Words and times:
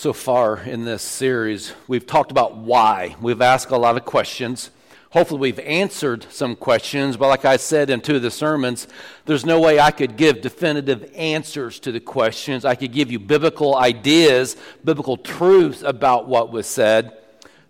so 0.00 0.14
far 0.14 0.56
in 0.56 0.86
this 0.86 1.02
series, 1.02 1.74
we've 1.86 2.06
talked 2.06 2.30
about 2.30 2.56
why. 2.56 3.14
We've 3.20 3.42
asked 3.42 3.70
a 3.70 3.76
lot 3.76 3.98
of 3.98 4.06
questions. 4.06 4.70
Hopefully, 5.10 5.40
we've 5.40 5.58
answered 5.58 6.24
some 6.30 6.56
questions, 6.56 7.18
but 7.18 7.28
like 7.28 7.44
I 7.44 7.58
said 7.58 7.90
in 7.90 8.00
two 8.00 8.16
of 8.16 8.22
the 8.22 8.30
sermons, 8.30 8.88
there's 9.26 9.44
no 9.44 9.60
way 9.60 9.78
I 9.78 9.90
could 9.90 10.16
give 10.16 10.40
definitive 10.40 11.12
answers 11.14 11.78
to 11.80 11.92
the 11.92 12.00
questions. 12.00 12.64
I 12.64 12.76
could 12.76 12.92
give 12.92 13.12
you 13.12 13.18
biblical 13.18 13.76
ideas, 13.76 14.56
biblical 14.82 15.18
truths 15.18 15.82
about 15.82 16.26
what 16.26 16.50
was 16.50 16.66
said, 16.66 17.18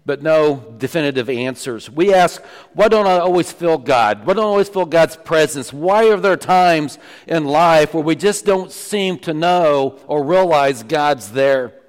but 0.07 0.23
no 0.23 0.73
definitive 0.79 1.29
answers. 1.29 1.91
We 1.91 2.15
ask, 2.15 2.41
why 2.75 2.87
don't 2.87 3.09
I 3.09 3.19
always 3.19 3.51
feel 3.51 3.77
God? 3.77 4.25
Why 4.25 4.35
don't 4.35 4.45
I 4.45 4.47
always 4.47 4.69
feel 4.69 4.87
God's 4.87 5.17
presence? 5.17 5.73
Why 5.73 6.09
are 6.11 6.17
there 6.17 6.37
times 6.37 6.97
in 7.27 7.45
life 7.47 7.93
where 7.93 8.05
we 8.05 8.15
just 8.15 8.45
don't 8.45 8.71
seem 8.71 9.19
to 9.21 9.35
know 9.35 9.99
or 10.07 10.23
realize 10.23 10.85
God's 10.85 11.33
there? 11.33 11.80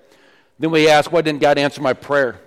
Then 0.62 0.70
we 0.70 0.88
ask, 0.88 1.12
why 1.12 1.22
didn't 1.22 1.42
God 1.42 1.58
answer 1.58 1.82
my 1.82 1.94
prayer? 1.94 2.40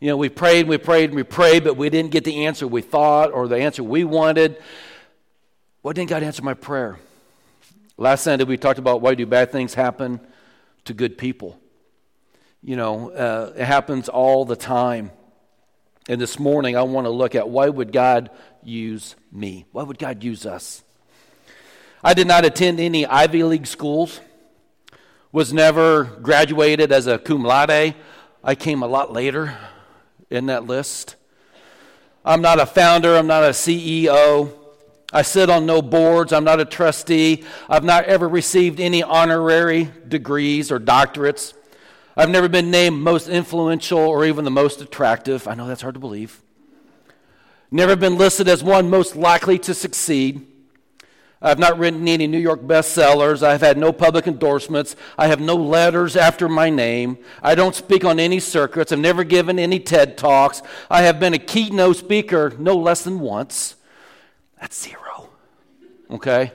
You 0.00 0.08
know, 0.08 0.16
we 0.16 0.30
prayed, 0.30 0.60
and 0.60 0.70
we 0.70 0.78
prayed, 0.78 1.10
and 1.10 1.14
we 1.14 1.24
prayed, 1.24 1.62
but 1.62 1.76
we 1.76 1.90
didn't 1.90 2.10
get 2.10 2.24
the 2.24 2.46
answer 2.46 2.66
we 2.66 2.80
thought 2.80 3.32
or 3.32 3.46
the 3.46 3.58
answer 3.58 3.84
we 3.84 4.02
wanted. 4.02 4.56
Why 5.82 5.92
didn't 5.92 6.08
God 6.08 6.22
answer 6.22 6.42
my 6.42 6.54
prayer? 6.54 6.98
Last 7.98 8.24
Sunday 8.24 8.46
we 8.46 8.56
talked 8.56 8.78
about 8.78 9.02
why 9.02 9.14
do 9.14 9.26
bad 9.26 9.52
things 9.52 9.74
happen 9.74 10.20
to 10.86 10.94
good 10.94 11.18
people. 11.18 11.60
You 12.62 12.76
know, 12.76 13.10
uh, 13.10 13.52
it 13.54 13.64
happens 13.64 14.08
all 14.08 14.46
the 14.46 14.56
time. 14.56 15.10
And 16.08 16.18
this 16.18 16.38
morning 16.38 16.78
I 16.78 16.82
want 16.82 17.04
to 17.04 17.10
look 17.10 17.34
at 17.34 17.50
why 17.50 17.68
would 17.68 17.92
God 17.92 18.30
use 18.62 19.16
me? 19.30 19.66
Why 19.72 19.82
would 19.82 19.98
God 19.98 20.24
use 20.24 20.46
us? 20.46 20.82
I 22.02 22.14
did 22.14 22.26
not 22.26 22.46
attend 22.46 22.80
any 22.80 23.04
Ivy 23.04 23.42
League 23.42 23.66
schools, 23.66 24.22
was 25.32 25.52
never 25.52 26.04
graduated 26.04 26.90
as 26.92 27.06
a 27.06 27.18
cum 27.18 27.42
laude. 27.42 27.94
I 28.42 28.54
came 28.54 28.82
a 28.82 28.86
lot 28.86 29.12
later 29.12 29.56
in 30.30 30.46
that 30.46 30.64
list. 30.64 31.16
I'm 32.24 32.40
not 32.40 32.60
a 32.60 32.66
founder, 32.66 33.16
I'm 33.16 33.26
not 33.26 33.44
a 33.44 33.50
CEO. 33.50 34.52
I 35.12 35.22
sit 35.22 35.48
on 35.48 35.64
no 35.64 35.80
boards, 35.80 36.32
I'm 36.32 36.44
not 36.44 36.60
a 36.60 36.64
trustee. 36.64 37.44
I've 37.68 37.84
not 37.84 38.04
ever 38.04 38.28
received 38.28 38.80
any 38.80 39.02
honorary 39.02 39.90
degrees 40.06 40.70
or 40.70 40.78
doctorates. 40.78 41.54
I've 42.16 42.30
never 42.30 42.48
been 42.48 42.70
named 42.70 43.00
most 43.00 43.28
influential 43.28 44.00
or 44.00 44.24
even 44.24 44.44
the 44.44 44.50
most 44.50 44.80
attractive. 44.80 45.46
I 45.46 45.54
know 45.54 45.68
that's 45.68 45.82
hard 45.82 45.94
to 45.94 46.00
believe. 46.00 46.42
Never 47.70 47.96
been 47.96 48.18
listed 48.18 48.48
as 48.48 48.64
one 48.64 48.90
most 48.90 49.14
likely 49.14 49.58
to 49.60 49.74
succeed. 49.74 50.46
I've 51.40 51.58
not 51.58 51.78
written 51.78 52.08
any 52.08 52.26
New 52.26 52.38
York 52.38 52.62
bestsellers. 52.62 53.44
I've 53.44 53.60
had 53.60 53.78
no 53.78 53.92
public 53.92 54.26
endorsements. 54.26 54.96
I 55.16 55.28
have 55.28 55.40
no 55.40 55.54
letters 55.54 56.16
after 56.16 56.48
my 56.48 56.68
name. 56.68 57.18
I 57.42 57.54
don't 57.54 57.76
speak 57.76 58.04
on 58.04 58.18
any 58.18 58.40
circuits. 58.40 58.90
I've 58.90 58.98
never 58.98 59.22
given 59.22 59.58
any 59.58 59.78
TED 59.78 60.18
Talks. 60.18 60.62
I 60.90 61.02
have 61.02 61.20
been 61.20 61.34
a 61.34 61.38
keynote 61.38 61.96
speaker 61.96 62.52
no 62.58 62.76
less 62.76 63.04
than 63.04 63.20
once. 63.20 63.76
That's 64.60 64.82
zero. 64.82 65.30
Okay? 66.10 66.52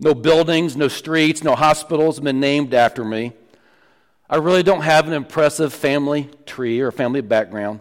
No 0.00 0.14
buildings, 0.14 0.74
no 0.74 0.88
streets, 0.88 1.44
no 1.44 1.54
hospitals 1.54 2.16
have 2.16 2.24
been 2.24 2.40
named 2.40 2.72
after 2.72 3.04
me. 3.04 3.32
I 4.28 4.36
really 4.36 4.62
don't 4.62 4.80
have 4.80 5.06
an 5.06 5.12
impressive 5.12 5.74
family 5.74 6.30
tree 6.46 6.80
or 6.80 6.90
family 6.90 7.20
background. 7.20 7.80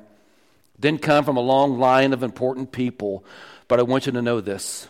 Didn't 0.77 1.02
come 1.02 1.23
from 1.23 1.37
a 1.37 1.41
long 1.41 1.79
line 1.79 2.11
of 2.11 2.21
important 2.21 2.73
people, 2.73 3.23
but 3.69 3.79
I 3.79 3.83
want 3.83 4.05
you 4.05 4.11
to 4.11 4.21
know 4.21 4.41
this. 4.41 4.89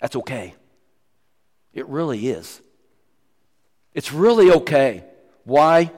That's 0.00 0.16
okay. 0.16 0.54
It 1.72 1.86
really 1.88 2.28
is. 2.28 2.60
It's 3.94 4.12
really 4.12 4.50
okay. 4.50 5.04
Why? 5.44 5.90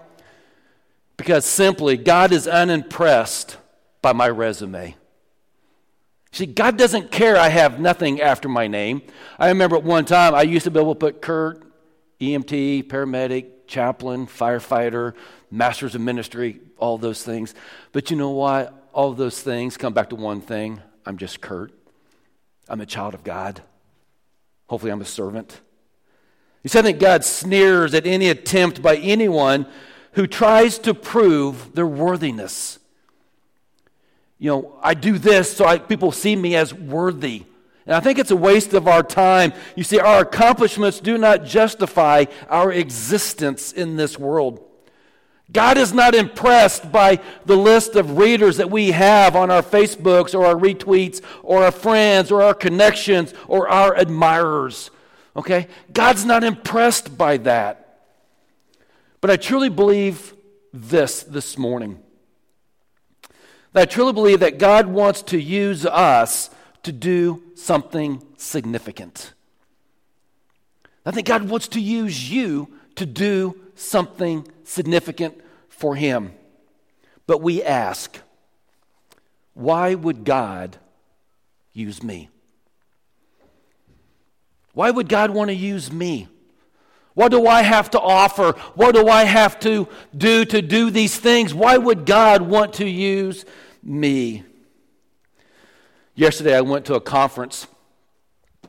Because 1.16 1.44
simply, 1.44 1.96
God 1.96 2.32
is 2.32 2.46
unimpressed 2.48 3.58
by 4.00 4.12
my 4.12 4.28
resume. 4.28 4.96
See, 6.32 6.46
God 6.46 6.78
doesn't 6.78 7.10
care 7.10 7.36
I 7.36 7.48
have 7.48 7.80
nothing 7.80 8.20
after 8.20 8.48
my 8.48 8.68
name. 8.68 9.02
I 9.38 9.48
remember 9.48 9.76
at 9.76 9.82
one 9.82 10.04
time 10.04 10.34
I 10.34 10.42
used 10.42 10.64
to 10.64 10.70
be 10.70 10.78
able 10.78 10.94
to 10.94 10.98
put 10.98 11.20
Kurt, 11.20 11.62
EMT, 12.20 12.84
paramedic, 12.84 13.46
chaplain, 13.66 14.26
firefighter, 14.26 15.14
masters 15.50 15.94
of 15.94 16.00
ministry, 16.00 16.60
all 16.78 16.98
those 16.98 17.22
things. 17.22 17.54
But 17.92 18.10
you 18.10 18.16
know 18.16 18.30
what? 18.30 18.88
All 18.92 19.12
those 19.12 19.40
things 19.40 19.76
come 19.76 19.92
back 19.92 20.10
to 20.10 20.16
one 20.16 20.40
thing 20.40 20.80
I'm 21.04 21.16
just 21.16 21.40
Kurt. 21.40 21.72
I'm 22.68 22.80
a 22.80 22.86
child 22.86 23.14
of 23.14 23.24
God. 23.24 23.62
Hopefully, 24.70 24.92
I'm 24.92 25.00
a 25.00 25.04
servant. 25.04 25.60
You 26.62 26.68
said 26.68 26.84
think 26.84 27.00
God 27.00 27.24
sneers 27.24 27.92
at 27.92 28.06
any 28.06 28.28
attempt 28.28 28.80
by 28.80 28.98
anyone 28.98 29.66
who 30.12 30.28
tries 30.28 30.78
to 30.78 30.94
prove 30.94 31.74
their 31.74 31.88
worthiness. 31.88 32.78
You 34.38 34.50
know, 34.50 34.78
I 34.80 34.94
do 34.94 35.18
this 35.18 35.56
so 35.56 35.64
I, 35.64 35.78
people 35.78 36.12
see 36.12 36.36
me 36.36 36.54
as 36.54 36.72
worthy. 36.72 37.46
And 37.84 37.96
I 37.96 37.98
think 37.98 38.20
it's 38.20 38.30
a 38.30 38.36
waste 38.36 38.72
of 38.72 38.86
our 38.86 39.02
time. 39.02 39.54
You 39.74 39.82
see, 39.82 39.98
our 39.98 40.20
accomplishments 40.20 41.00
do 41.00 41.18
not 41.18 41.44
justify 41.44 42.26
our 42.48 42.70
existence 42.70 43.72
in 43.72 43.96
this 43.96 44.20
world. 44.20 44.64
God 45.52 45.78
is 45.78 45.92
not 45.92 46.14
impressed 46.14 46.92
by 46.92 47.20
the 47.44 47.56
list 47.56 47.96
of 47.96 48.18
readers 48.18 48.58
that 48.58 48.70
we 48.70 48.92
have 48.92 49.34
on 49.34 49.50
our 49.50 49.62
Facebooks 49.62 50.34
or 50.34 50.46
our 50.46 50.54
retweets 50.54 51.20
or 51.42 51.64
our 51.64 51.72
friends 51.72 52.30
or 52.30 52.42
our 52.42 52.54
connections 52.54 53.34
or 53.48 53.68
our 53.68 53.96
admirers. 53.96 54.90
Okay? 55.34 55.66
God's 55.92 56.24
not 56.24 56.44
impressed 56.44 57.18
by 57.18 57.36
that. 57.38 58.04
But 59.20 59.30
I 59.30 59.36
truly 59.36 59.68
believe 59.68 60.34
this 60.72 61.22
this 61.24 61.58
morning. 61.58 62.00
I 63.74 63.84
truly 63.84 64.12
believe 64.12 64.40
that 64.40 64.58
God 64.58 64.86
wants 64.86 65.22
to 65.22 65.40
use 65.40 65.86
us 65.86 66.50
to 66.82 66.92
do 66.92 67.42
something 67.54 68.22
significant. 68.36 69.32
I 71.04 71.12
think 71.12 71.26
God 71.26 71.48
wants 71.48 71.68
to 71.68 71.80
use 71.80 72.30
you 72.30 72.68
to 72.96 73.06
do 73.06 73.60
something 73.80 74.46
significant 74.64 75.40
for 75.68 75.94
him. 75.94 76.32
But 77.26 77.40
we 77.40 77.62
ask, 77.62 78.18
why 79.54 79.94
would 79.94 80.24
God 80.24 80.76
use 81.72 82.02
me? 82.02 82.28
Why 84.72 84.90
would 84.90 85.08
God 85.08 85.30
want 85.30 85.48
to 85.48 85.54
use 85.54 85.92
me? 85.92 86.28
What 87.14 87.30
do 87.30 87.46
I 87.46 87.62
have 87.62 87.90
to 87.90 88.00
offer? 88.00 88.52
What 88.74 88.94
do 88.94 89.08
I 89.08 89.24
have 89.24 89.58
to 89.60 89.88
do 90.16 90.44
to 90.44 90.62
do 90.62 90.90
these 90.90 91.16
things? 91.18 91.52
Why 91.52 91.76
would 91.76 92.06
God 92.06 92.42
want 92.42 92.74
to 92.74 92.88
use 92.88 93.44
me? 93.82 94.44
Yesterday, 96.14 96.56
I 96.56 96.60
went 96.60 96.86
to 96.86 96.94
a 96.94 97.00
conference 97.00 97.66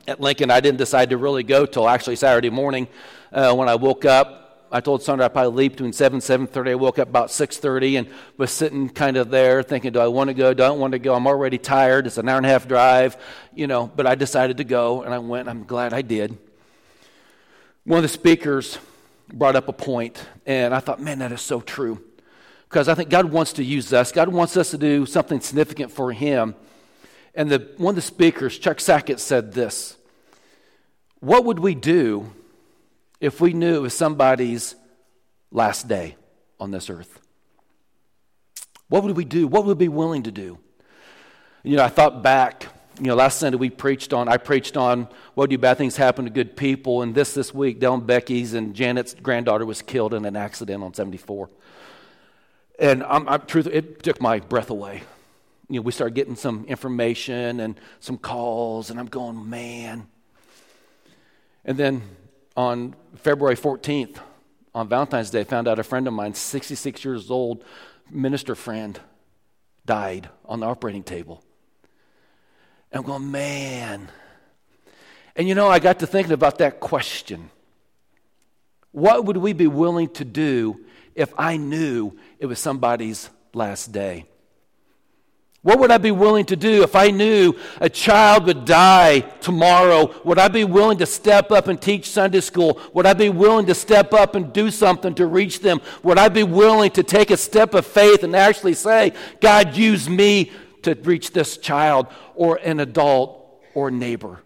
at 0.08 0.20
Lincoln. 0.20 0.50
I 0.50 0.60
didn't 0.60 0.78
decide 0.78 1.10
to 1.10 1.16
really 1.16 1.44
go 1.44 1.66
till 1.66 1.88
actually 1.88 2.16
Saturday 2.16 2.50
morning 2.50 2.88
uh, 3.32 3.54
when 3.54 3.68
I 3.68 3.76
woke 3.76 4.04
up. 4.04 4.41
I 4.72 4.80
told 4.80 5.02
Sandra 5.02 5.26
I'd 5.26 5.34
probably 5.34 5.52
leave 5.52 5.72
between 5.72 5.92
7 5.92 6.16
and 6.16 6.48
7.30. 6.48 6.70
I 6.70 6.74
woke 6.76 6.98
up 6.98 7.08
about 7.08 7.28
6.30 7.28 7.98
and 7.98 8.08
was 8.38 8.50
sitting 8.50 8.88
kind 8.88 9.18
of 9.18 9.28
there 9.28 9.62
thinking, 9.62 9.92
do 9.92 10.00
I 10.00 10.06
want 10.06 10.28
to 10.28 10.34
go? 10.34 10.54
Do 10.54 10.62
I 10.62 10.70
want 10.70 10.92
to 10.92 10.98
go? 10.98 11.14
I'm 11.14 11.26
already 11.26 11.58
tired. 11.58 12.06
It's 12.06 12.16
an 12.16 12.26
hour 12.26 12.38
and 12.38 12.46
a 12.46 12.48
half 12.48 12.66
drive, 12.66 13.18
you 13.54 13.66
know, 13.66 13.92
but 13.94 14.06
I 14.06 14.14
decided 14.14 14.56
to 14.56 14.64
go, 14.64 15.02
and 15.02 15.12
I 15.12 15.18
went. 15.18 15.48
I'm 15.48 15.64
glad 15.64 15.92
I 15.92 16.00
did. 16.00 16.38
One 17.84 17.98
of 17.98 18.02
the 18.02 18.08
speakers 18.08 18.78
brought 19.30 19.56
up 19.56 19.68
a 19.68 19.74
point, 19.74 20.24
and 20.46 20.74
I 20.74 20.80
thought, 20.80 21.00
man, 21.02 21.18
that 21.18 21.32
is 21.32 21.42
so 21.42 21.60
true. 21.60 22.02
Because 22.68 22.88
I 22.88 22.94
think 22.94 23.10
God 23.10 23.26
wants 23.26 23.52
to 23.54 23.64
use 23.64 23.92
us. 23.92 24.10
God 24.10 24.28
wants 24.28 24.56
us 24.56 24.70
to 24.70 24.78
do 24.78 25.04
something 25.04 25.40
significant 25.40 25.92
for 25.92 26.12
Him. 26.12 26.54
And 27.34 27.50
the, 27.50 27.70
one 27.76 27.92
of 27.92 27.96
the 27.96 28.02
speakers, 28.02 28.58
Chuck 28.58 28.80
Sackett, 28.80 29.20
said 29.20 29.52
this 29.52 29.98
What 31.20 31.44
would 31.44 31.58
we 31.58 31.74
do 31.74 32.32
if 33.22 33.40
we 33.40 33.52
knew 33.52 33.76
it 33.76 33.80
was 33.80 33.94
somebody's 33.94 34.74
last 35.52 35.86
day 35.86 36.16
on 36.58 36.72
this 36.72 36.90
earth? 36.90 37.20
What 38.88 39.04
would 39.04 39.16
we 39.16 39.24
do? 39.24 39.46
What 39.46 39.64
would 39.64 39.78
we 39.78 39.86
be 39.86 39.88
willing 39.88 40.24
to 40.24 40.32
do? 40.32 40.58
You 41.62 41.76
know, 41.76 41.84
I 41.84 41.88
thought 41.88 42.24
back, 42.24 42.66
you 42.98 43.06
know, 43.06 43.14
last 43.14 43.38
Sunday 43.38 43.56
we 43.56 43.70
preached 43.70 44.12
on, 44.12 44.28
I 44.28 44.38
preached 44.38 44.76
on 44.76 45.06
what 45.34 45.50
do 45.50 45.56
bad 45.56 45.78
things 45.78 45.96
happen 45.96 46.24
to 46.24 46.32
good 46.32 46.56
people. 46.56 47.02
And 47.02 47.14
this 47.14 47.32
this 47.32 47.54
week, 47.54 47.78
Dylan 47.78 48.04
Becky's 48.04 48.54
and 48.54 48.74
Janet's 48.74 49.14
granddaughter 49.14 49.64
was 49.64 49.82
killed 49.82 50.14
in 50.14 50.24
an 50.24 50.34
accident 50.34 50.82
on 50.82 50.92
74. 50.92 51.48
And 52.80 53.04
I'm, 53.04 53.28
I'm, 53.28 53.46
truth, 53.46 53.68
it 53.68 54.02
took 54.02 54.20
my 54.20 54.40
breath 54.40 54.70
away. 54.70 55.04
You 55.70 55.76
know, 55.76 55.82
we 55.82 55.92
started 55.92 56.16
getting 56.16 56.34
some 56.34 56.64
information 56.64 57.60
and 57.60 57.78
some 58.00 58.18
calls, 58.18 58.90
and 58.90 58.98
I'm 58.98 59.06
going, 59.06 59.48
man. 59.48 60.08
And 61.64 61.78
then 61.78 62.02
on 62.56 62.94
February 63.16 63.56
14th, 63.56 64.18
on 64.74 64.88
Valentine's 64.88 65.30
Day, 65.30 65.44
found 65.44 65.68
out 65.68 65.78
a 65.78 65.82
friend 65.82 66.06
of 66.06 66.14
mine, 66.14 66.34
66 66.34 67.04
years 67.04 67.30
old, 67.30 67.64
minister 68.10 68.54
friend, 68.54 68.98
died 69.84 70.28
on 70.44 70.60
the 70.60 70.66
operating 70.66 71.02
table. 71.02 71.42
And 72.90 73.00
I'm 73.00 73.06
going, 73.06 73.30
man. 73.30 74.08
And 75.36 75.48
you 75.48 75.54
know, 75.54 75.68
I 75.68 75.78
got 75.78 76.00
to 76.00 76.06
thinking 76.06 76.32
about 76.32 76.58
that 76.58 76.80
question 76.80 77.50
What 78.92 79.24
would 79.24 79.38
we 79.38 79.52
be 79.52 79.66
willing 79.66 80.10
to 80.10 80.24
do 80.24 80.84
if 81.14 81.32
I 81.38 81.56
knew 81.56 82.16
it 82.38 82.46
was 82.46 82.58
somebody's 82.58 83.30
last 83.54 83.92
day? 83.92 84.26
What 85.62 85.78
would 85.78 85.92
I 85.92 85.98
be 85.98 86.10
willing 86.10 86.44
to 86.46 86.56
do 86.56 86.82
if 86.82 86.96
I 86.96 87.12
knew 87.12 87.54
a 87.80 87.88
child 87.88 88.46
would 88.46 88.64
die 88.64 89.20
tomorrow? 89.40 90.12
Would 90.24 90.40
I 90.40 90.48
be 90.48 90.64
willing 90.64 90.98
to 90.98 91.06
step 91.06 91.52
up 91.52 91.68
and 91.68 91.80
teach 91.80 92.10
Sunday 92.10 92.40
school? 92.40 92.80
Would 92.94 93.06
I 93.06 93.14
be 93.14 93.28
willing 93.28 93.66
to 93.66 93.74
step 93.74 94.12
up 94.12 94.34
and 94.34 94.52
do 94.52 94.72
something 94.72 95.14
to 95.14 95.26
reach 95.26 95.60
them? 95.60 95.80
Would 96.02 96.18
I 96.18 96.28
be 96.30 96.42
willing 96.42 96.90
to 96.92 97.04
take 97.04 97.30
a 97.30 97.36
step 97.36 97.74
of 97.74 97.86
faith 97.86 98.24
and 98.24 98.34
actually 98.34 98.74
say, 98.74 99.12
God, 99.40 99.76
use 99.76 100.08
me 100.08 100.50
to 100.82 100.94
reach 100.94 101.30
this 101.30 101.56
child 101.58 102.08
or 102.34 102.56
an 102.56 102.80
adult 102.80 103.62
or 103.72 103.92
neighbor? 103.92 104.42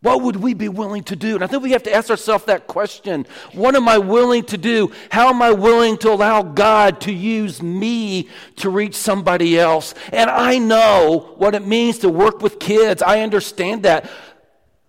What 0.00 0.22
would 0.22 0.36
we 0.36 0.54
be 0.54 0.68
willing 0.68 1.02
to 1.04 1.16
do? 1.16 1.34
And 1.34 1.42
I 1.42 1.48
think 1.48 1.62
we 1.62 1.72
have 1.72 1.82
to 1.84 1.94
ask 1.94 2.08
ourselves 2.08 2.44
that 2.44 2.68
question. 2.68 3.26
What 3.52 3.74
am 3.74 3.88
I 3.88 3.98
willing 3.98 4.44
to 4.44 4.56
do? 4.56 4.92
How 5.10 5.28
am 5.28 5.42
I 5.42 5.50
willing 5.50 5.98
to 5.98 6.12
allow 6.12 6.42
God 6.42 7.00
to 7.02 7.12
use 7.12 7.60
me 7.60 8.28
to 8.56 8.70
reach 8.70 8.94
somebody 8.94 9.58
else? 9.58 9.94
And 10.12 10.30
I 10.30 10.58
know 10.58 11.34
what 11.36 11.56
it 11.56 11.66
means 11.66 11.98
to 11.98 12.08
work 12.08 12.42
with 12.42 12.60
kids. 12.60 13.02
I 13.02 13.22
understand 13.22 13.82
that. 13.82 14.08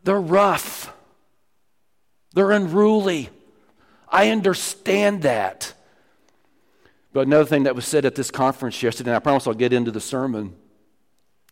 They're 0.03 0.21
rough, 0.21 0.93
they're 2.33 2.51
unruly. 2.51 3.29
I 4.11 4.29
understand 4.29 5.21
that. 5.23 5.73
But 7.13 7.27
another 7.27 7.45
thing 7.45 7.63
that 7.63 7.75
was 7.75 7.85
said 7.85 8.05
at 8.05 8.15
this 8.15 8.31
conference 8.31 8.81
yesterday, 8.81 9.11
and 9.11 9.17
I 9.17 9.19
promise 9.19 9.45
I'll 9.45 9.53
get 9.53 9.73
into 9.73 9.91
the 9.91 9.99
sermon 9.99 10.55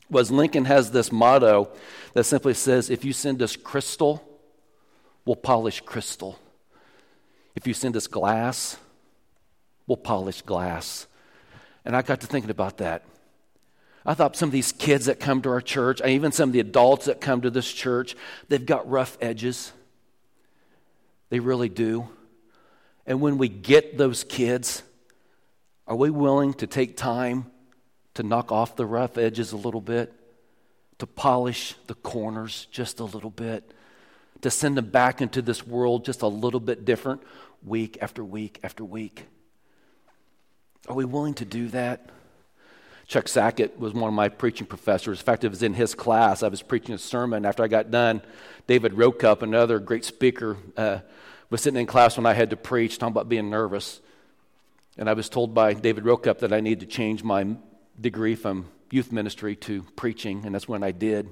was 0.09 0.31
Lincoln 0.31 0.65
has 0.65 0.91
this 0.91 1.11
motto 1.11 1.69
that 2.13 2.23
simply 2.23 2.53
says, 2.53 2.89
If 2.89 3.03
you 3.03 3.13
send 3.13 3.41
us 3.41 3.55
crystal, 3.55 4.23
we'll 5.25 5.35
polish 5.35 5.81
crystal. 5.81 6.39
If 7.55 7.67
you 7.67 7.73
send 7.73 7.97
us 7.97 8.07
glass, 8.07 8.77
we'll 9.85 9.97
polish 9.97 10.41
glass. 10.41 11.07
And 11.83 11.95
I 11.95 12.01
got 12.01 12.21
to 12.21 12.27
thinking 12.27 12.51
about 12.51 12.77
that. 12.77 13.03
I 14.05 14.13
thought 14.13 14.37
some 14.37 14.49
of 14.49 14.53
these 14.53 14.71
kids 14.71 15.07
that 15.07 15.19
come 15.19 15.41
to 15.41 15.49
our 15.49 15.59
church, 15.59 15.99
and 15.99 16.11
even 16.11 16.31
some 16.31 16.49
of 16.49 16.53
the 16.53 16.61
adults 16.61 17.07
that 17.07 17.19
come 17.19 17.41
to 17.41 17.49
this 17.49 17.69
church, 17.71 18.15
they've 18.47 18.65
got 18.65 18.89
rough 18.89 19.17
edges. 19.19 19.73
They 21.29 21.39
really 21.39 21.67
do. 21.67 22.07
And 23.05 23.19
when 23.19 23.37
we 23.37 23.49
get 23.49 23.97
those 23.97 24.23
kids, 24.23 24.83
are 25.87 25.95
we 25.95 26.09
willing 26.09 26.53
to 26.55 26.67
take 26.67 26.95
time 26.95 27.51
to 28.17 28.23
knock 28.23 28.51
off 28.51 28.75
the 28.75 28.85
rough 28.85 29.15
edges 29.15 29.51
a 29.51 29.57
little 29.57 29.79
bit, 29.79 30.11
to 30.97 31.05
polish 31.05 31.75
the 31.85 31.93
corners 31.93 32.67
just 32.71 32.99
a 32.99 33.03
little 33.03 33.29
bit, 33.29 33.71
to 34.41 34.49
send 34.49 34.75
them 34.75 34.89
back 34.89 35.21
into 35.21 35.39
this 35.39 35.65
world 35.65 36.03
just 36.03 36.23
a 36.23 36.27
little 36.27 36.59
bit 36.59 36.83
different 36.83 37.21
week 37.63 37.95
after 38.01 38.23
week 38.23 38.59
after 38.63 38.83
week. 38.83 39.25
Are 40.89 40.95
we 40.95 41.05
willing 41.05 41.35
to 41.35 41.45
do 41.45 41.67
that? 41.67 42.09
Chuck 43.05 43.27
Sackett 43.27 43.77
was 43.79 43.93
one 43.93 44.07
of 44.07 44.15
my 44.15 44.29
preaching 44.29 44.65
professors. 44.65 45.19
In 45.19 45.25
fact, 45.25 45.43
it 45.43 45.49
was 45.49 45.61
in 45.61 45.75
his 45.75 45.93
class. 45.93 46.41
I 46.41 46.47
was 46.47 46.63
preaching 46.63 46.95
a 46.95 46.97
sermon. 46.97 47.45
After 47.45 47.63
I 47.63 47.67
got 47.67 47.91
done, 47.91 48.23
David 48.65 48.93
Roadcup, 48.93 49.43
another 49.43 49.77
great 49.77 50.05
speaker, 50.05 50.57
uh, 50.75 50.99
was 51.51 51.61
sitting 51.61 51.79
in 51.79 51.85
class 51.85 52.17
when 52.17 52.25
I 52.25 52.33
had 52.33 52.49
to 52.49 52.57
preach, 52.57 52.97
talking 52.97 53.13
about 53.13 53.29
being 53.29 53.51
nervous. 53.51 54.01
And 54.97 55.07
I 55.07 55.13
was 55.13 55.29
told 55.29 55.53
by 55.53 55.75
David 55.75 56.03
Roadcup 56.03 56.39
that 56.39 56.51
I 56.51 56.61
needed 56.61 56.79
to 56.79 56.87
change 56.87 57.23
my 57.23 57.45
degree 57.99 58.35
from 58.35 58.67
youth 58.91 59.11
ministry 59.11 59.55
to 59.55 59.83
preaching, 59.95 60.45
and 60.45 60.53
that's 60.53 60.67
when 60.67 60.83
I 60.83 60.91
did. 60.91 61.29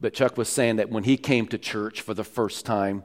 But 0.00 0.14
Chuck 0.14 0.36
was 0.36 0.48
saying 0.48 0.76
that 0.76 0.90
when 0.90 1.04
he 1.04 1.16
came 1.16 1.46
to 1.48 1.58
church 1.58 2.00
for 2.00 2.14
the 2.14 2.24
first 2.24 2.64
time, 2.64 3.04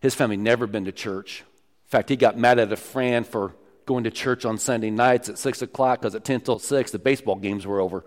his 0.00 0.14
family 0.14 0.36
never 0.36 0.66
been 0.66 0.84
to 0.84 0.92
church. 0.92 1.40
In 1.40 1.90
fact, 1.90 2.08
he 2.08 2.16
got 2.16 2.38
mad 2.38 2.58
at 2.58 2.72
a 2.72 2.76
friend 2.76 3.26
for 3.26 3.54
going 3.86 4.04
to 4.04 4.10
church 4.10 4.44
on 4.44 4.58
Sunday 4.58 4.90
nights 4.90 5.28
at 5.28 5.38
6 5.38 5.62
o'clock 5.62 6.00
because 6.00 6.14
at 6.14 6.24
10 6.24 6.40
till 6.40 6.58
6, 6.58 6.90
the 6.90 6.98
baseball 6.98 7.36
games 7.36 7.66
were 7.66 7.80
over. 7.80 8.04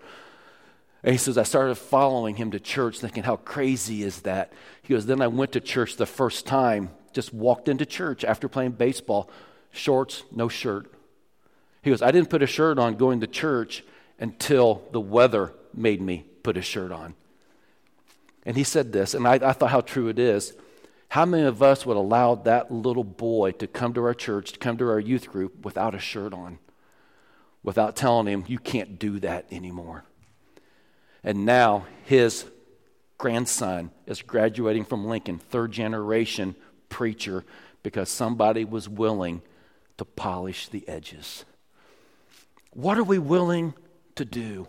And 1.02 1.12
he 1.12 1.18
says, 1.18 1.38
I 1.38 1.44
started 1.44 1.76
following 1.76 2.36
him 2.36 2.50
to 2.50 2.60
church 2.60 3.00
thinking, 3.00 3.22
how 3.22 3.36
crazy 3.36 4.02
is 4.02 4.20
that? 4.22 4.52
He 4.82 4.92
goes, 4.92 5.06
then 5.06 5.22
I 5.22 5.28
went 5.28 5.52
to 5.52 5.60
church 5.60 5.96
the 5.96 6.06
first 6.06 6.46
time, 6.46 6.90
just 7.12 7.32
walked 7.32 7.68
into 7.68 7.86
church 7.86 8.22
after 8.22 8.48
playing 8.48 8.72
baseball, 8.72 9.30
shorts, 9.72 10.22
no 10.30 10.48
shirt. 10.48 10.92
He 11.82 11.90
goes, 11.90 12.02
I 12.02 12.10
didn't 12.10 12.30
put 12.30 12.42
a 12.42 12.46
shirt 12.46 12.78
on 12.78 12.96
going 12.96 13.20
to 13.20 13.26
church 13.26 13.84
until 14.18 14.82
the 14.92 15.00
weather 15.00 15.54
made 15.74 16.00
me 16.00 16.24
put 16.42 16.56
a 16.56 16.62
shirt 16.62 16.92
on. 16.92 17.14
And 18.44 18.56
he 18.56 18.64
said 18.64 18.92
this, 18.92 19.14
and 19.14 19.26
I, 19.26 19.34
I, 19.34 19.52
thought 19.52 19.70
how 19.70 19.80
true 19.80 20.08
it 20.08 20.18
is. 20.18 20.54
How 21.08 21.24
many 21.24 21.44
of 21.44 21.62
us 21.62 21.84
would 21.84 21.96
allow 21.96 22.36
that 22.36 22.70
little 22.70 23.04
boy 23.04 23.52
to 23.52 23.66
come 23.66 23.94
to 23.94 24.04
our 24.04 24.14
church, 24.14 24.52
to 24.52 24.58
come 24.58 24.76
to 24.78 24.88
our 24.88 25.00
youth 25.00 25.28
group 25.28 25.64
without 25.64 25.94
a 25.94 25.98
shirt 25.98 26.32
on, 26.32 26.58
without 27.62 27.96
telling 27.96 28.26
him, 28.26 28.44
you 28.46 28.58
can't 28.58 28.98
do 28.98 29.18
that 29.20 29.46
anymore? 29.50 30.04
And 31.22 31.44
now 31.44 31.86
his 32.04 32.46
grandson 33.18 33.90
is 34.06 34.22
graduating 34.22 34.84
from 34.84 35.04
Lincoln, 35.04 35.38
third 35.38 35.72
generation 35.72 36.54
preacher, 36.88 37.44
because 37.82 38.08
somebody 38.08 38.64
was 38.64 38.88
willing 38.88 39.42
to 39.98 40.04
polish 40.04 40.68
the 40.68 40.88
edges. 40.88 41.44
What 42.70 42.98
are 42.98 43.04
we 43.04 43.18
willing 43.18 43.74
to 44.16 44.24
do? 44.24 44.68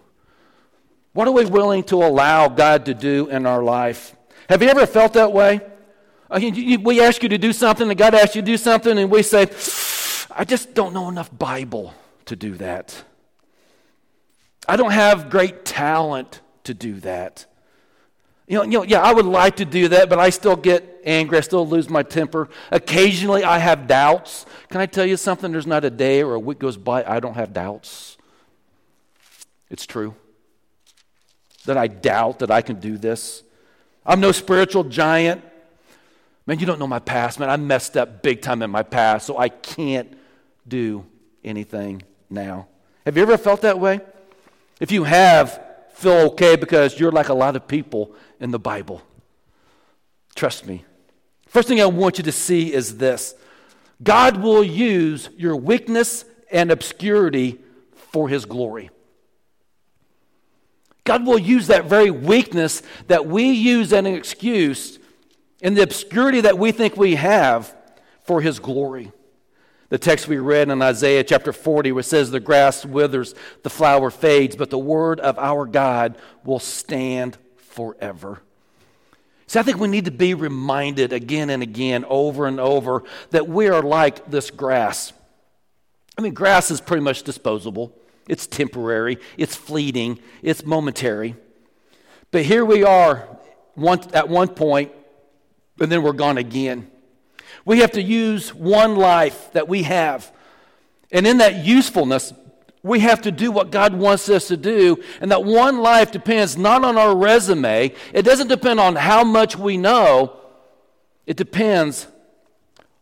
What 1.13 1.27
are 1.27 1.31
we 1.31 1.45
willing 1.45 1.83
to 1.85 1.97
allow 1.97 2.47
God 2.47 2.85
to 2.85 2.93
do 2.93 3.27
in 3.27 3.45
our 3.45 3.61
life? 3.61 4.15
Have 4.49 4.61
you 4.61 4.69
ever 4.69 4.85
felt 4.85 5.13
that 5.13 5.31
way? 5.33 5.61
Uh, 6.29 6.39
we 6.81 7.01
ask 7.01 7.21
you 7.21 7.29
to 7.29 7.37
do 7.37 7.51
something, 7.51 7.89
and 7.89 7.97
God 7.97 8.15
asks 8.15 8.35
you 8.35 8.41
to 8.41 8.45
do 8.45 8.57
something, 8.57 8.97
and 8.97 9.11
we 9.11 9.21
say, 9.21 9.49
I 10.31 10.45
just 10.45 10.73
don't 10.73 10.93
know 10.93 11.09
enough 11.09 11.29
Bible 11.37 11.93
to 12.25 12.35
do 12.37 12.55
that. 12.55 13.03
I 14.67 14.77
don't 14.77 14.91
have 14.91 15.29
great 15.29 15.65
talent 15.65 16.39
to 16.63 16.73
do 16.73 17.01
that. 17.01 17.45
You 18.51 18.57
know, 18.57 18.63
you 18.63 18.69
know, 18.71 18.83
yeah, 18.83 18.99
I 18.99 19.13
would 19.13 19.25
like 19.25 19.55
to 19.55 19.65
do 19.65 19.87
that, 19.87 20.09
but 20.09 20.19
I 20.19 20.29
still 20.29 20.57
get 20.57 21.03
angry. 21.05 21.37
I 21.37 21.41
still 21.41 21.65
lose 21.65 21.89
my 21.89 22.03
temper. 22.03 22.49
Occasionally, 22.69 23.45
I 23.45 23.59
have 23.59 23.87
doubts. 23.87 24.45
Can 24.67 24.81
I 24.81 24.87
tell 24.87 25.05
you 25.05 25.15
something? 25.15 25.53
There's 25.53 25.65
not 25.65 25.85
a 25.85 25.89
day 25.89 26.21
or 26.21 26.33
a 26.33 26.39
week 26.39 26.59
goes 26.59 26.75
by 26.75 27.05
I 27.05 27.21
don't 27.21 27.35
have 27.35 27.53
doubts. 27.53 28.17
It's 29.69 29.85
true 29.85 30.15
that 31.63 31.77
I 31.77 31.87
doubt 31.87 32.39
that 32.39 32.51
I 32.51 32.61
can 32.61 32.77
do 32.81 32.97
this. 32.97 33.41
I'm 34.05 34.19
no 34.19 34.33
spiritual 34.33 34.83
giant. 34.83 35.41
Man, 36.45 36.59
you 36.59 36.65
don't 36.65 36.77
know 36.77 36.87
my 36.87 36.99
past, 36.99 37.39
man. 37.39 37.49
I 37.49 37.55
messed 37.55 37.95
up 37.95 38.21
big 38.21 38.41
time 38.41 38.61
in 38.61 38.69
my 38.69 38.83
past, 38.83 39.27
so 39.27 39.37
I 39.37 39.47
can't 39.47 40.11
do 40.67 41.05
anything 41.41 42.03
now. 42.29 42.67
Have 43.05 43.15
you 43.15 43.23
ever 43.23 43.37
felt 43.37 43.61
that 43.61 43.79
way? 43.79 44.01
If 44.81 44.91
you 44.91 45.05
have, 45.05 45.63
feel 45.93 46.31
okay 46.31 46.55
because 46.57 46.99
you're 46.99 47.11
like 47.11 47.29
a 47.29 47.33
lot 47.33 47.55
of 47.55 47.67
people 47.67 48.13
in 48.41 48.51
the 48.51 48.59
Bible. 48.59 49.01
Trust 50.35 50.65
me. 50.65 50.83
First 51.47 51.67
thing 51.67 51.79
I 51.79 51.85
want 51.85 52.17
you 52.17 52.23
to 52.25 52.31
see 52.31 52.73
is 52.73 52.97
this 52.97 53.35
God 54.03 54.41
will 54.41 54.63
use 54.63 55.29
your 55.37 55.55
weakness 55.55 56.25
and 56.51 56.71
obscurity 56.71 57.59
for 57.93 58.27
his 58.27 58.45
glory. 58.45 58.89
God 61.03 61.25
will 61.25 61.39
use 61.39 61.67
that 61.67 61.85
very 61.85 62.11
weakness 62.11 62.83
that 63.07 63.25
we 63.25 63.51
use 63.51 63.93
as 63.93 63.99
an 63.99 64.05
excuse 64.05 64.99
in 65.61 65.73
the 65.73 65.83
obscurity 65.83 66.41
that 66.41 66.57
we 66.57 66.71
think 66.71 66.97
we 66.97 67.15
have 67.15 67.75
for 68.23 68.41
his 68.41 68.59
glory. 68.59 69.11
The 69.89 69.97
text 69.97 70.27
we 70.27 70.37
read 70.37 70.69
in 70.69 70.81
Isaiah 70.81 71.23
chapter 71.23 71.51
40, 71.51 71.91
where 71.91 71.99
it 71.99 72.03
says, 72.03 72.31
The 72.31 72.39
grass 72.39 72.85
withers, 72.85 73.35
the 73.63 73.69
flower 73.69 74.09
fades, 74.09 74.55
but 74.55 74.69
the 74.69 74.79
word 74.79 75.19
of 75.19 75.37
our 75.37 75.65
God 75.65 76.17
will 76.45 76.59
stand 76.59 77.37
forever. 77.71 78.41
See, 79.47 79.59
I 79.59 79.63
think 79.63 79.79
we 79.79 79.87
need 79.87 80.05
to 80.05 80.11
be 80.11 80.33
reminded 80.33 81.11
again 81.11 81.49
and 81.49 81.61
again, 81.61 82.05
over 82.07 82.47
and 82.47 82.59
over, 82.59 83.03
that 83.31 83.49
we 83.49 83.67
are 83.67 83.81
like 83.81 84.29
this 84.29 84.49
grass. 84.49 85.11
I 86.17 86.21
mean, 86.21 86.33
grass 86.33 86.71
is 86.71 86.79
pretty 86.79 87.03
much 87.03 87.23
disposable, 87.23 87.93
it's 88.29 88.47
temporary, 88.47 89.17
it's 89.37 89.55
fleeting, 89.55 90.19
it's 90.41 90.65
momentary. 90.65 91.35
But 92.31 92.45
here 92.45 92.63
we 92.63 92.83
are 92.83 93.27
one, 93.75 93.99
at 94.13 94.29
one 94.29 94.47
point, 94.49 94.91
and 95.79 95.91
then 95.91 96.03
we're 96.03 96.13
gone 96.13 96.37
again. 96.37 96.89
We 97.65 97.79
have 97.79 97.91
to 97.91 98.01
use 98.01 98.53
one 98.53 98.95
life 98.95 99.51
that 99.53 99.67
we 99.67 99.83
have. 99.83 100.31
And 101.11 101.27
in 101.27 101.39
that 101.39 101.65
usefulness, 101.65 102.33
we 102.83 102.99
have 102.99 103.21
to 103.21 103.31
do 103.31 103.51
what 103.51 103.71
God 103.71 103.93
wants 103.93 104.29
us 104.29 104.47
to 104.47 104.57
do. 104.57 105.01
And 105.19 105.31
that 105.31 105.43
one 105.43 105.79
life 105.79 106.11
depends 106.11 106.57
not 106.57 106.83
on 106.83 106.97
our 106.97 107.15
resume, 107.15 107.93
it 108.13 108.23
doesn't 108.23 108.47
depend 108.47 108.79
on 108.79 108.95
how 108.95 109.23
much 109.23 109.57
we 109.57 109.77
know, 109.77 110.37
it 111.25 111.37
depends 111.37 112.07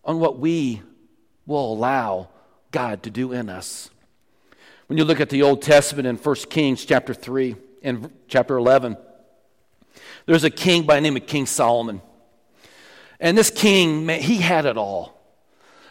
on 0.04 0.20
what 0.20 0.40
we 0.40 0.82
will 1.46 1.74
allow 1.74 2.30
God 2.72 3.04
to 3.04 3.10
do 3.10 3.32
in 3.32 3.50
us. 3.50 3.90
When 4.88 4.98
you 4.98 5.06
look 5.06 5.20
at 5.20 5.30
the 5.30 5.44
Old 5.44 5.62
Testament 5.62 6.08
in 6.08 6.16
1 6.16 6.36
Kings 6.50 6.84
chapter 6.84 7.14
3 7.14 7.56
and 7.84 8.12
chapter 8.28 8.58
11, 8.58 8.98
there's 10.26 10.44
a 10.44 10.50
king 10.50 10.84
by 10.84 10.96
the 10.96 11.02
name 11.02 11.16
of 11.16 11.26
King 11.26 11.46
Solomon. 11.46 12.02
And 13.20 13.38
this 13.38 13.50
king, 13.50 14.06
man, 14.06 14.22
he 14.22 14.38
had 14.38 14.66
it 14.66 14.78
all. 14.78 15.19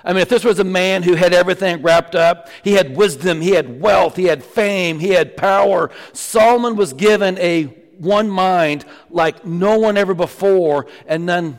I 0.05 0.13
mean, 0.13 0.23
if 0.23 0.29
this 0.29 0.45
was 0.45 0.59
a 0.59 0.65
man 0.65 1.03
who 1.03 1.15
had 1.15 1.35
everything 1.35 1.83
wrapped 1.83 2.15
up, 2.15 2.49
he 2.63 2.75
had 2.75 2.97
wisdom, 2.97 3.41
he 3.41 3.51
had 3.51 3.81
wealth, 3.81 4.17
he 4.17 4.25
had 4.25 4.45
fame, 4.45 5.01
he 5.01 5.11
had 5.11 5.37
power. 5.37 5.91
Solomon 6.13 6.77
was 6.77 6.93
given 6.93 7.37
a 7.39 7.65
one 7.99 8.31
mind 8.31 8.85
like 9.11 9.45
no 9.45 9.79
one 9.79 9.97
ever 9.97 10.15
before, 10.15 10.87
and 11.07 11.27
none 11.27 11.59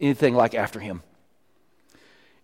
anything 0.00 0.34
like 0.34 0.54
after 0.54 0.80
him. 0.80 1.02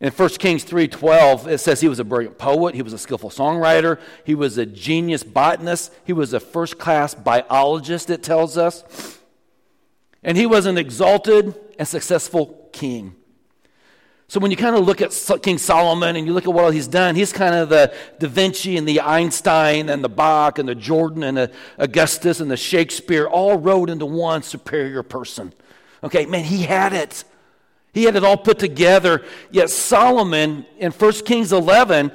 In 0.01 0.11
1 0.11 0.29
Kings 0.39 0.65
3:12 0.65 1.47
it 1.47 1.59
says 1.59 1.81
he 1.81 1.89
was 1.89 1.99
a 1.99 2.05
brilliant 2.05 2.39
poet, 2.39 2.75
he 2.75 2.83
was 2.83 2.93
a 2.93 2.99
skillful 2.99 3.31
songwriter, 3.31 3.99
he 4.25 4.35
was 4.35 4.59
a 4.59 4.67
genius 4.67 5.23
botanist, 5.23 5.93
he 6.05 6.13
was 6.13 6.33
a 6.33 6.41
first-class 6.41 7.15
biologist 7.15 8.11
it 8.11 8.23
tells 8.23 8.59
us. 8.59 8.85
And 10.23 10.37
he 10.37 10.47
was 10.47 10.67
an 10.67 10.79
exalted 10.79 11.55
and 11.79 11.87
successful 11.87 12.69
king. 12.73 13.17
So 14.27 14.41
when 14.41 14.51
you 14.51 14.57
kind 14.57 14.75
of 14.75 14.87
look 14.87 15.01
at 15.03 15.13
King 15.43 15.59
Solomon 15.59 16.17
and 16.17 16.27
you 16.27 16.33
look 16.33 16.45
at 16.45 16.53
what 16.53 16.73
he's 16.73 16.89
done, 16.89 17.15
he's 17.15 17.33
kind 17.33 17.55
of 17.55 17.69
the 17.69 17.95
Da 18.19 18.27
Vinci 18.27 18.77
and 18.77 18.89
the 18.89 19.01
Einstein 19.01 19.89
and 19.89 20.03
the 20.03 20.09
Bach 20.09 20.59
and 20.59 20.69
the 20.69 20.75
Jordan 20.75 21.23
and 21.23 21.37
the 21.37 21.53
Augustus 21.79 22.41
and 22.41 22.51
the 22.51 22.57
Shakespeare 22.57 23.27
all 23.27 23.59
wrote 23.59 23.91
into 23.91 24.07
one 24.07 24.43
superior 24.43 25.03
person. 25.03 25.53
Okay, 26.03 26.27
man, 26.27 26.45
he 26.45 26.63
had 26.63 26.93
it. 26.93 27.25
He 27.93 28.05
had 28.05 28.17
it 28.17 28.25
all 28.25 28.37
put 28.37 28.59
together. 28.59 29.25
Yet 29.51 29.71
Solomon 29.71 30.67
in 30.79 30.91
1 30.91 31.13
Kings 31.25 31.53
11, 31.53 32.11